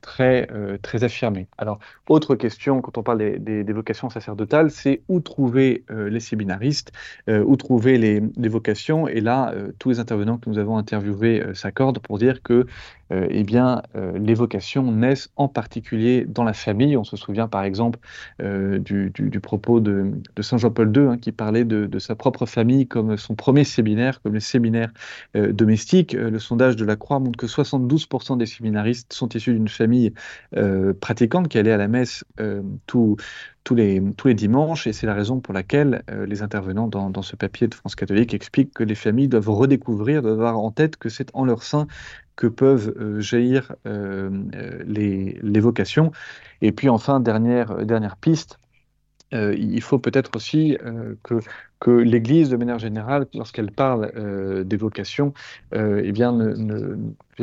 très, 0.00 0.48
très 0.80 1.02
affirmée. 1.02 1.48
Alors, 1.58 1.80
autre 2.08 2.36
question 2.36 2.80
quand 2.80 2.98
on 2.98 3.02
parle 3.02 3.40
des, 3.40 3.72
vocations 3.72 4.10
sacerdotales, 4.10 4.70
c'est 4.70 5.02
où 5.08 5.18
trouver 5.18 5.84
les 5.90 6.20
séminaristes, 6.20 6.92
où 7.26 7.56
trouver 7.56 7.98
les, 7.98 8.48
vocations? 8.48 9.08
Et 9.08 9.20
là, 9.20 9.52
tous 9.80 9.90
les 9.90 9.98
intervenants 9.98 10.38
que 10.38 10.48
nous 10.48 10.58
avons 10.58 10.76
interviewés 10.76 11.42
s'accordent 11.54 11.98
pour 11.98 12.18
dire 12.18 12.44
que 12.44 12.66
euh, 13.12 13.26
eh 13.30 13.42
bien, 13.42 13.82
euh, 13.96 14.18
les 14.18 14.34
vocations 14.34 14.90
naissent 14.92 15.30
en 15.36 15.48
particulier 15.48 16.24
dans 16.26 16.44
la 16.44 16.52
famille. 16.52 16.96
On 16.96 17.04
se 17.04 17.16
souvient 17.16 17.48
par 17.48 17.64
exemple 17.64 17.98
euh, 18.40 18.78
du, 18.78 19.40
propos 19.40 19.80
de, 19.80 20.12
Saint 20.40 20.58
Jean-Paul 20.58 20.96
II 20.96 21.02
hein, 21.04 21.18
qui 21.18 21.32
parlait 21.32 21.64
de, 21.64 21.98
sa 21.98 22.14
propre 22.14 22.46
famille 22.46 22.86
comme 22.86 23.16
son 23.16 23.34
premier 23.34 23.64
séminaire, 23.64 24.22
comme 24.22 24.34
le 24.34 24.40
séminaire 24.40 24.90
domestique. 25.34 26.12
le 26.12 26.38
sondage 26.38 26.76
de 26.76 26.84
la 26.84 26.96
Croix 26.96 27.18
montre 27.18 27.36
que 27.36 27.46
72% 27.46 28.38
des 28.38 28.46
séminaristes 28.46 29.12
sont 29.12 29.28
issus 29.28 29.52
d'une 29.52 29.68
famille 29.68 30.12
pratiquante 31.00 31.48
qui 31.48 31.58
allait 31.58 31.72
à 31.72 31.76
la 31.76 31.88
messe 31.88 32.24
tous 33.70 33.76
les, 34.26 34.34
dimanches, 34.34 34.88
et 34.88 34.92
c'est 34.92 35.06
la 35.06 35.14
raison 35.14 35.38
pour 35.38 35.54
laquelle 35.54 36.02
les 36.26 36.42
intervenants 36.42 36.88
dans, 36.88 37.22
ce 37.22 37.36
papier 37.36 37.68
de 37.68 37.74
France 37.74 37.94
catholique 37.94 38.34
expliquent 38.34 38.74
que 38.74 38.82
les 38.82 38.96
familles 38.96 39.28
doivent 39.28 39.50
redécouvrir, 39.50 40.22
doivent 40.22 40.40
avoir 40.40 40.58
en 40.58 40.72
tête 40.72 40.96
que 40.96 41.08
c'est 41.08 41.30
en 41.34 41.44
leur 41.44 41.62
sein 41.62 41.86
que 42.34 42.48
peuvent 42.48 42.92
euh, 42.98 43.20
jaillir 43.20 43.72
euh, 43.86 44.28
euh, 44.54 44.82
les, 44.86 45.60
vocations. 45.60 46.10
Et 46.62 46.72
puis 46.72 46.88
enfin, 46.88 47.20
dernière 47.20 48.16
piste, 48.20 48.58
il 49.32 49.80
faut 49.82 50.00
peut-être 50.00 50.34
aussi 50.34 50.76
que 51.22 51.38
que 51.80 51.90
l'Église, 51.90 52.50
de 52.50 52.56
manière 52.56 52.78
générale, 52.78 53.26
lorsqu'elle 53.34 53.72
parle 53.72 54.12
des 54.64 54.76
vocations, 54.76 55.32
eh 55.74 56.12
bien, 56.12 56.32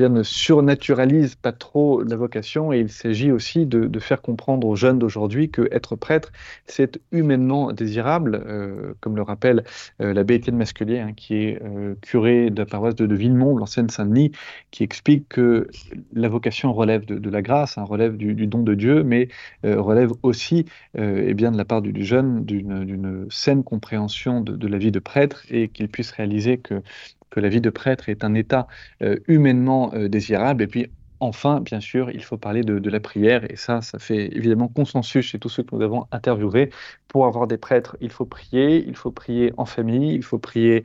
ne, 0.05 0.23
surnaturalise 0.23 1.35
pas 1.35 1.51
trop 1.51 2.03
la 2.03 2.15
vocation. 2.15 2.71
Et 2.71 2.79
il 2.79 2.89
s'agit 2.89 3.31
aussi 3.31 3.65
de, 3.65 3.99
faire 3.99 4.21
comprendre 4.21 4.67
aux 4.67 4.75
jeunes 4.75 4.99
d'aujourd'hui 4.99 5.49
que 5.49 5.67
être 5.71 5.95
prêtre, 5.95 6.31
c'est 6.65 6.99
humainement 7.11 7.71
désirable, 7.73 8.43
euh, 8.45 8.93
comme 8.99 9.15
le 9.15 9.23
rappelle 9.23 9.63
euh, 10.01 10.13
l'abbé 10.13 10.35
Étienne 10.35 10.55
Masquelier, 10.55 10.99
hein, 10.99 11.13
qui 11.15 11.35
est 11.35 11.61
euh, 11.63 11.95
curé 12.01 12.51
de 12.51 12.59
la 12.59 12.65
paroisse 12.65 12.95
de, 12.95 13.07
de 13.07 13.15
Villemont, 13.15 13.59
en 13.59 13.65
Seine-Saint-Denis, 13.65 14.31
qui 14.69 14.83
explique 14.83 15.27
que 15.29 15.67
la 16.13 16.29
vocation 16.29 16.73
relève 16.73 17.05
de, 17.05 17.29
la 17.29 17.41
grâce, 17.41 17.77
hein, 17.77 17.83
relève 17.83 18.17
du, 18.17 18.47
don 18.47 18.61
de 18.61 18.75
Dieu, 18.75 19.03
mais 19.03 19.29
relève 19.63 20.11
aussi 20.21 20.65
eh 20.95 21.33
bien, 21.33 21.51
de 21.51 21.57
la 21.57 21.65
part 21.65 21.81
du, 21.81 22.05
jeune 22.05 22.45
d'une 22.45 23.25
saine 23.29 23.63
compréhension 23.63 24.26
de, 24.41 24.67
la 24.67 24.77
vie 24.77 24.91
de 24.91 24.99
prêtre 24.99 25.43
et 25.49 25.67
qu'il 25.69 25.87
puisse 25.87 26.11
réaliser 26.11 26.57
que 26.57 26.81
que 27.29 27.39
la 27.39 27.49
vie 27.49 27.61
de 27.61 27.69
prêtre 27.69 28.09
est 28.09 28.23
un 28.23 28.33
état 28.33 28.67
euh, 29.01 29.17
humainement 29.27 29.93
euh, 29.93 30.07
désirable. 30.07 30.63
Et 30.63 30.67
puis, 30.67 30.87
enfin, 31.19 31.59
bien 31.59 31.79
sûr, 31.79 32.11
il 32.11 32.23
faut 32.23 32.37
parler 32.37 32.63
de, 32.63 32.89
la 32.89 32.99
prière. 32.99 33.49
Et 33.51 33.55
ça, 33.55 33.81
ça 33.81 33.99
fait 33.99 34.35
évidemment 34.35 34.67
consensus 34.67 35.25
chez 35.25 35.39
tous 35.39 35.49
ceux 35.49 35.63
que 35.63 35.75
nous 35.75 35.81
avons 35.81 36.07
interviewés. 36.11 36.69
Pour 37.07 37.25
avoir 37.25 37.47
des 37.47 37.57
prêtres, 37.57 37.97
il 38.01 38.09
faut 38.11 38.25
prier. 38.25 38.83
Il 38.87 38.95
faut 38.95 39.11
prier 39.11 39.53
en 39.57 39.65
famille. 39.65 40.13
Il 40.15 40.23
faut 40.23 40.39
prier 40.39 40.83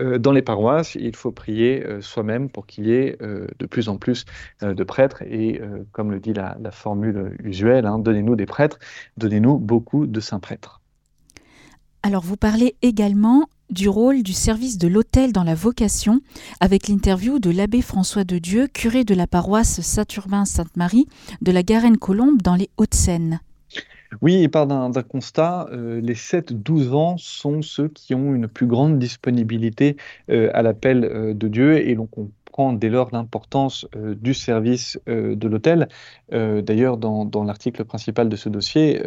euh, 0.00 0.18
dans 0.18 0.32
les 0.32 0.42
paroisses. 0.42 0.94
Il 0.94 1.16
faut 1.16 1.32
prier 1.32 1.84
soi-même 2.00 2.48
pour 2.48 2.66
qu'il 2.66 2.86
y 2.86 2.92
ait 2.92 3.16
de 3.20 3.66
plus 3.66 3.88
en 3.88 3.96
plus 3.96 4.24
de 4.62 4.84
prêtres. 4.84 5.22
Et 5.22 5.60
comme 5.92 6.10
le 6.10 6.20
dit 6.20 6.32
la, 6.32 6.56
formule 6.70 7.36
usuelle, 7.44 7.86
hein, 7.86 7.98
donnez-nous 7.98 8.36
des 8.36 8.46
prêtres, 8.46 8.78
donnez-nous 9.18 9.58
beaucoup 9.58 10.06
de 10.06 10.20
saints 10.20 10.40
prêtres. 10.40 10.81
Alors 12.04 12.22
vous 12.22 12.36
parlez 12.36 12.74
également 12.82 13.46
du 13.70 13.88
rôle 13.88 14.24
du 14.24 14.32
service 14.32 14.76
de 14.76 14.88
l'autel 14.88 15.32
dans 15.32 15.44
la 15.44 15.54
vocation, 15.54 16.20
avec 16.60 16.88
l'interview 16.88 17.38
de 17.38 17.50
l'abbé 17.50 17.80
François 17.80 18.24
de 18.24 18.38
Dieu, 18.38 18.66
curé 18.66 19.04
de 19.04 19.14
la 19.14 19.28
paroisse 19.28 19.80
Saint-Urbain-Sainte-Marie 19.80 21.06
de 21.40 21.52
la 21.52 21.62
Garenne-Colombe 21.62 22.42
dans 22.42 22.56
les 22.56 22.70
Hauts-de-Seine. 22.76 23.40
Oui, 24.20 24.40
il 24.42 24.50
part 24.50 24.66
d'un 24.66 24.90
constat, 25.02 25.68
euh, 25.72 26.00
les 26.00 26.14
7-12 26.14 26.92
ans 26.92 27.16
sont 27.16 27.62
ceux 27.62 27.88
qui 27.88 28.14
ont 28.14 28.34
une 28.34 28.48
plus 28.48 28.66
grande 28.66 28.98
disponibilité 28.98 29.96
euh, 30.28 30.50
à 30.52 30.62
l'appel 30.62 31.04
euh, 31.04 31.32
de 31.32 31.48
Dieu 31.48 31.78
et 31.78 31.94
l'on 31.94 32.06
comprend 32.06 32.72
dès 32.74 32.90
lors 32.90 33.08
l'importance 33.12 33.86
du 33.94 34.34
service 34.34 35.00
de 35.06 35.48
l'autel. 35.48 35.88
D'ailleurs, 36.30 36.98
dans 36.98 37.44
l'article 37.44 37.86
principal 37.86 38.28
de 38.28 38.36
ce 38.36 38.50
dossier, 38.50 39.00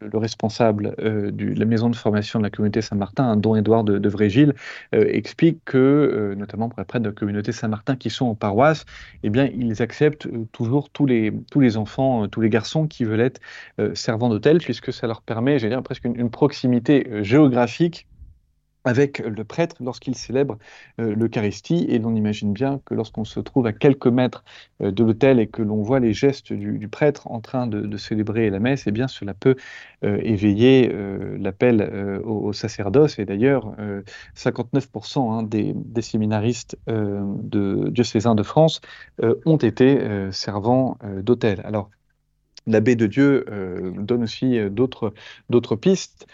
le 0.00 0.18
responsable 0.18 0.94
euh, 1.00 1.30
de 1.30 1.58
la 1.58 1.64
maison 1.64 1.90
de 1.90 1.96
formation 1.96 2.38
de 2.38 2.44
la 2.44 2.50
communauté 2.50 2.80
Saint-Martin, 2.82 3.36
dont 3.36 3.56
Édouard 3.56 3.84
de, 3.84 3.98
de 3.98 4.08
Vrégil, 4.08 4.54
euh, 4.94 5.04
explique 5.08 5.64
que, 5.64 5.76
euh, 5.76 6.34
notamment 6.34 6.68
pour 6.68 6.78
de 6.78 7.08
la 7.08 7.12
communauté 7.12 7.52
Saint-Martin 7.52 7.96
qui 7.96 8.10
sont 8.10 8.26
en 8.26 8.34
paroisse, 8.34 8.84
eh 9.22 9.30
bien, 9.30 9.50
ils 9.54 9.82
acceptent 9.82 10.28
toujours 10.52 10.90
tous 10.90 11.06
les, 11.06 11.32
tous 11.50 11.60
les 11.60 11.76
enfants, 11.76 12.28
tous 12.28 12.40
les 12.40 12.50
garçons 12.50 12.86
qui 12.86 13.04
veulent 13.04 13.20
être 13.20 13.40
servants 13.94 14.28
d'hôtel, 14.28 14.58
puisque 14.58 14.92
ça 14.92 15.06
leur 15.06 15.22
permet, 15.22 15.58
j'allais 15.58 15.74
dire, 15.74 15.82
presque 15.82 16.04
une 16.04 16.30
proximité 16.30 17.22
géographique 17.22 18.06
avec 18.84 19.18
le 19.18 19.44
prêtre 19.44 19.76
lorsqu'il 19.80 20.14
célèbre 20.14 20.58
euh, 21.00 21.14
l'Eucharistie. 21.14 21.86
Et 21.88 21.98
l'on 21.98 22.14
imagine 22.14 22.52
bien 22.52 22.80
que 22.84 22.94
lorsqu'on 22.94 23.24
se 23.24 23.40
trouve 23.40 23.66
à 23.66 23.72
quelques 23.72 24.06
mètres 24.06 24.44
euh, 24.82 24.90
de 24.90 25.04
l'autel 25.04 25.40
et 25.40 25.46
que 25.46 25.62
l'on 25.62 25.82
voit 25.82 26.00
les 26.00 26.12
gestes 26.12 26.52
du, 26.52 26.88
prêtre 26.88 27.30
en 27.30 27.40
train 27.40 27.66
de, 27.66 27.96
célébrer 27.96 28.50
la 28.50 28.60
messe, 28.60 28.86
eh 28.86 28.92
bien 28.92 29.08
cela 29.08 29.34
peut 29.34 29.56
euh, 30.04 30.18
éveiller 30.22 30.90
l'appel 31.38 32.20
au, 32.24 32.52
sacerdoce. 32.52 33.18
Et 33.18 33.24
d'ailleurs, 33.24 33.74
59% 34.36 35.32
hein, 35.32 35.42
des, 35.42 35.74
séminaristes 36.02 36.76
de 36.86 37.90
diocésains 37.90 38.34
de 38.34 38.42
France 38.42 38.80
ont 39.44 39.56
été 39.56 40.00
servants 40.30 40.96
d'hôtel. 41.22 41.60
Alors, 41.64 41.90
l'abbé 42.66 42.96
de 42.96 43.06
Dieu 43.06 43.44
donne 43.98 44.22
aussi 44.22 44.58
d'autres 44.70 45.76
pistes 45.76 46.26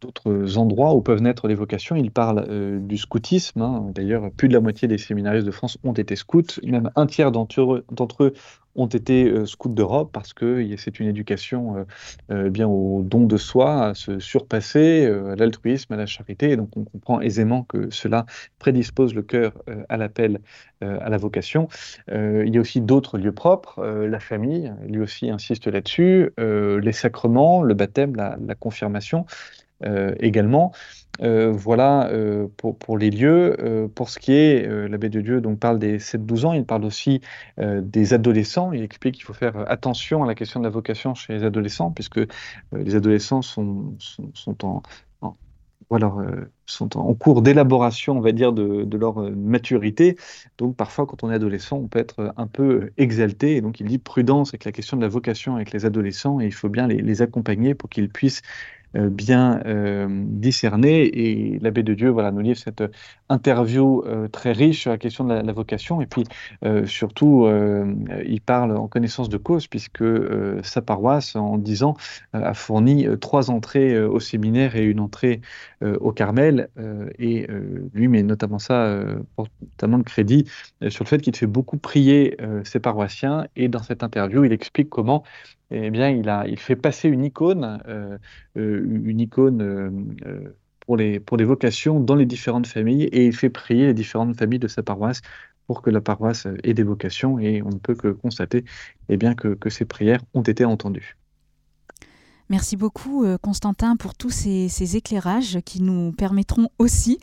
d'autres 0.00 0.58
endroits 0.58 0.94
où 0.94 1.02
peuvent 1.02 1.20
naître 1.20 1.46
les 1.48 1.54
vocations. 1.54 1.96
Il 1.96 2.10
parle 2.10 2.46
euh, 2.48 2.78
du 2.80 2.96
scoutisme. 2.96 3.62
Hein. 3.62 3.86
D'ailleurs, 3.94 4.30
plus 4.36 4.48
de 4.48 4.54
la 4.54 4.60
moitié 4.60 4.88
des 4.88 4.98
séminaristes 4.98 5.46
de 5.46 5.50
France 5.50 5.78
ont 5.84 5.92
été 5.92 6.16
scouts. 6.16 6.60
Même 6.64 6.90
un 6.96 7.06
tiers 7.06 7.30
d'entre 7.30 8.24
eux, 8.24 8.34
ont 8.76 8.86
été 8.86 9.28
euh, 9.28 9.46
scouts 9.46 9.74
d'Europe 9.74 10.10
parce 10.12 10.32
que 10.32 10.64
c'est 10.76 11.00
une 11.00 11.08
éducation 11.08 11.84
euh, 12.30 12.50
bien 12.50 12.68
au 12.68 13.02
don 13.02 13.26
de 13.26 13.36
soi, 13.36 13.86
à 13.88 13.94
se 13.94 14.20
surpasser, 14.20 15.06
à 15.06 15.34
l'altruisme, 15.34 15.92
à 15.92 15.96
la 15.96 16.06
charité. 16.06 16.50
Et 16.50 16.56
donc 16.56 16.76
on 16.76 16.84
comprend 16.84 17.20
aisément 17.20 17.64
que 17.64 17.90
cela 17.90 18.26
prédispose 18.58 19.14
le 19.14 19.22
cœur 19.22 19.52
à 19.88 19.96
l'appel 19.96 20.40
à 20.80 21.10
la 21.10 21.18
vocation. 21.18 21.68
il 22.08 22.48
y 22.54 22.56
a 22.56 22.60
aussi 22.60 22.80
d'autres 22.80 23.18
lieux 23.18 23.32
propres, 23.32 23.84
la 23.84 24.20
famille, 24.20 24.72
lui 24.86 25.00
aussi 25.00 25.28
insiste 25.28 25.66
là-dessus, 25.66 26.30
les 26.38 26.92
sacrements, 26.92 27.62
le 27.62 27.74
baptême, 27.74 28.16
la 28.16 28.54
confirmation. 28.54 29.26
Euh, 29.84 30.14
également. 30.20 30.72
Euh, 31.22 31.50
voilà 31.50 32.08
euh, 32.08 32.48
pour, 32.56 32.78
pour, 32.78 32.98
les 32.98 33.10
lieux. 33.10 33.90
pour 33.94 34.08
ce 34.10 34.18
qui 34.18 34.32
est, 34.32 34.66
l'abbé 34.88 35.08
de 35.08 35.20
Dieu 35.20 35.40
donc, 35.40 35.58
parle 35.58 35.78
des 35.78 35.98
7-12 35.98 36.46
ans, 36.46 36.52
il 36.52 36.64
parle 36.64 36.84
aussi 36.84 37.20
des 37.58 38.14
adolescents. 38.14 38.72
Il 38.72 38.82
explique 38.82 39.16
qu'il 39.16 39.24
faut 39.24 39.34
faire 39.34 39.70
attention 39.70 40.22
à 40.22 40.26
la 40.26 40.34
question 40.34 40.60
de 40.60 40.64
la 40.64 40.70
vocation 40.70 41.14
chez 41.14 41.34
les 41.34 41.44
adolescents, 41.44 41.90
puisque 41.90 42.20
les 42.72 42.94
adolescents 42.94 43.42
sont, 43.42 43.96
sont, 44.34 44.64
en, 44.64 44.82
voilà, 45.88 46.12
sont 46.66 46.96
en 46.96 47.14
cours 47.14 47.42
d'élaboration, 47.42 48.16
on 48.16 48.20
va 48.20 48.32
dire, 48.32 48.52
de, 48.52 48.84
de, 48.84 48.96
leur 48.96 49.20
maturité. 49.30 50.16
Donc 50.58 50.76
parfois, 50.76 51.06
quand 51.06 51.24
on 51.24 51.30
est 51.30 51.34
adolescent, 51.34 51.76
on 51.78 51.88
peut 51.88 51.98
être 51.98 52.32
un 52.36 52.46
peu 52.46 52.92
exalté. 52.96 53.56
Et 53.56 53.60
donc 53.60 53.80
il 53.80 53.86
dit 53.86 53.98
prudence 53.98 54.50
avec 54.50 54.64
la 54.64 54.72
question 54.72 54.96
de 54.96 55.02
la 55.02 55.08
vocation 55.08 55.56
avec 55.56 55.72
les 55.72 55.84
adolescents, 55.84 56.40
et 56.40 56.46
il 56.46 56.54
faut 56.54 56.68
bien 56.68 56.86
les, 56.86 57.22
accompagner 57.22 57.74
pour 57.74 57.90
qu'ils 57.90 58.08
puissent 58.08 58.42
bien 58.94 59.60
euh, 59.66 60.08
discerné. 60.10 61.02
Et 61.02 61.58
l'abbé 61.60 61.82
de 61.82 61.94
Dieu 61.94 62.08
voilà, 62.08 62.30
nous 62.30 62.40
livre 62.40 62.58
cette 62.58 62.82
interview 63.28 64.02
euh, 64.06 64.28
très 64.28 64.52
riche 64.52 64.82
sur 64.82 64.90
la 64.90 64.98
question 64.98 65.24
de 65.24 65.34
la, 65.34 65.52
vocation. 65.52 66.00
Et 66.00 66.06
puis 66.06 66.24
surtout, 66.86 67.48
il 68.24 68.40
parle 68.40 68.76
en 68.76 68.86
connaissance 68.86 69.28
de 69.28 69.36
cause, 69.36 69.66
puisque 69.66 70.04
sa 70.62 70.80
paroisse, 70.80 71.34
en 71.34 71.58
dix 71.58 71.82
ans, 71.82 71.96
a 72.32 72.54
fourni 72.54 73.06
trois 73.20 73.50
entrées 73.50 74.00
au 74.00 74.20
séminaire 74.20 74.76
et 74.76 74.84
une 74.84 75.00
entrée 75.00 75.40
au 75.82 76.12
Carmel. 76.12 76.68
et 77.18 77.48
lui 77.92 78.08
met 78.08 78.22
notamment 78.22 78.60
ça, 78.60 79.04
notamment 79.60 79.96
le 79.96 80.04
crédit 80.04 80.44
sur 80.88 81.04
le 81.04 81.08
fait 81.08 81.20
qu'il 81.20 81.34
fait 81.34 81.46
beaucoup 81.46 81.78
prier 81.78 82.36
ses 82.64 82.78
paroissiens. 82.78 83.46
Et 83.56 83.68
dans 83.68 83.82
cette 83.82 84.04
interview, 84.04 84.44
il 84.44 84.52
explique 84.52 84.88
comment 84.88 85.24
eh 85.70 85.90
bien, 85.90 86.10
il, 86.10 86.28
a, 86.28 86.46
il 86.48 86.58
fait 86.58 86.76
passer 86.76 87.08
une 87.08 87.24
icône, 87.24 87.80
euh, 87.86 88.18
euh, 88.56 89.00
une 89.04 89.20
icône 89.20 89.62
euh, 89.62 90.54
pour, 90.80 90.96
les, 90.96 91.20
pour 91.20 91.36
les 91.36 91.44
vocations 91.44 92.00
dans 92.00 92.16
les 92.16 92.26
différentes 92.26 92.66
familles 92.66 93.04
et 93.04 93.26
il 93.26 93.34
fait 93.34 93.50
prier 93.50 93.86
les 93.86 93.94
différentes 93.94 94.36
familles 94.36 94.58
de 94.58 94.68
sa 94.68 94.82
paroisse 94.82 95.22
pour 95.66 95.82
que 95.82 95.90
la 95.90 96.00
paroisse 96.00 96.48
ait 96.64 96.74
des 96.74 96.82
vocations 96.82 97.38
et 97.38 97.62
on 97.62 97.68
ne 97.70 97.78
peut 97.78 97.94
que 97.94 98.08
constater 98.08 98.64
eh 99.08 99.16
bien, 99.16 99.34
que, 99.34 99.48
que 99.54 99.70
ces 99.70 99.84
prières 99.84 100.20
ont 100.34 100.42
été 100.42 100.64
entendues. 100.64 101.16
Merci 102.48 102.76
beaucoup 102.76 103.24
Constantin 103.40 103.94
pour 103.94 104.16
tous 104.16 104.30
ces, 104.30 104.96
éclairages 104.96 105.60
qui 105.64 105.80
nous 105.80 106.10
permettront 106.10 106.68
aussi 106.80 107.20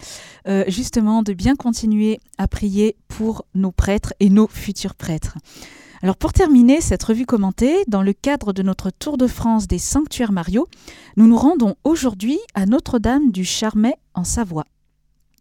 justement 0.69 1.21
de 1.21 1.33
bien 1.33 1.57
continuer 1.57 2.21
à 2.37 2.47
prier 2.47 2.95
pour 3.09 3.45
nos 3.53 3.73
prêtres 3.73 4.13
et 4.21 4.29
nos 4.29 4.47
futurs 4.47 4.95
prêtres. 4.95 5.37
Alors 6.07 6.15
pour 6.15 6.31
terminer 6.31 6.79
cette 6.79 7.03
revue 7.03 7.25
commentée, 7.25 7.83
dans 7.89 8.01
le 8.01 8.13
cadre 8.13 8.53
de 8.53 8.63
notre 8.63 8.91
Tour 8.91 9.17
de 9.17 9.27
France 9.27 9.67
des 9.67 9.77
sanctuaires 9.77 10.31
Mario, 10.31 10.69
nous 11.17 11.27
nous 11.27 11.35
rendons 11.35 11.75
aujourd'hui 11.83 12.39
à 12.53 12.65
Notre-Dame 12.65 13.29
du 13.33 13.43
Charmet 13.43 13.95
en 14.13 14.23
Savoie. 14.23 14.63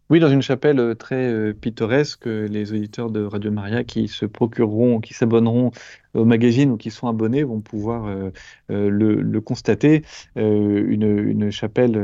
Oui, 0.09 0.19
dans 0.19 0.29
une 0.29 0.41
chapelle 0.41 0.81
euh, 0.81 0.93
très 0.93 1.31
euh, 1.31 1.53
pittoresque, 1.53 2.27
euh, 2.27 2.49
les 2.49 2.73
auditeurs 2.73 3.11
de 3.11 3.23
Radio 3.23 3.49
Maria 3.49 3.85
qui 3.85 4.09
se 4.09 4.25
procureront, 4.25 4.99
qui 4.99 5.13
s'abonneront 5.13 5.71
au 6.13 6.25
magazine 6.25 6.71
ou 6.71 6.77
qui 6.77 6.91
sont 6.91 7.07
abonnés 7.07 7.43
vont 7.43 7.59
pouvoir 7.59 8.07
le, 8.69 9.39
constater. 9.39 10.03
Une, 10.35 11.51
chapelle, 11.51 11.95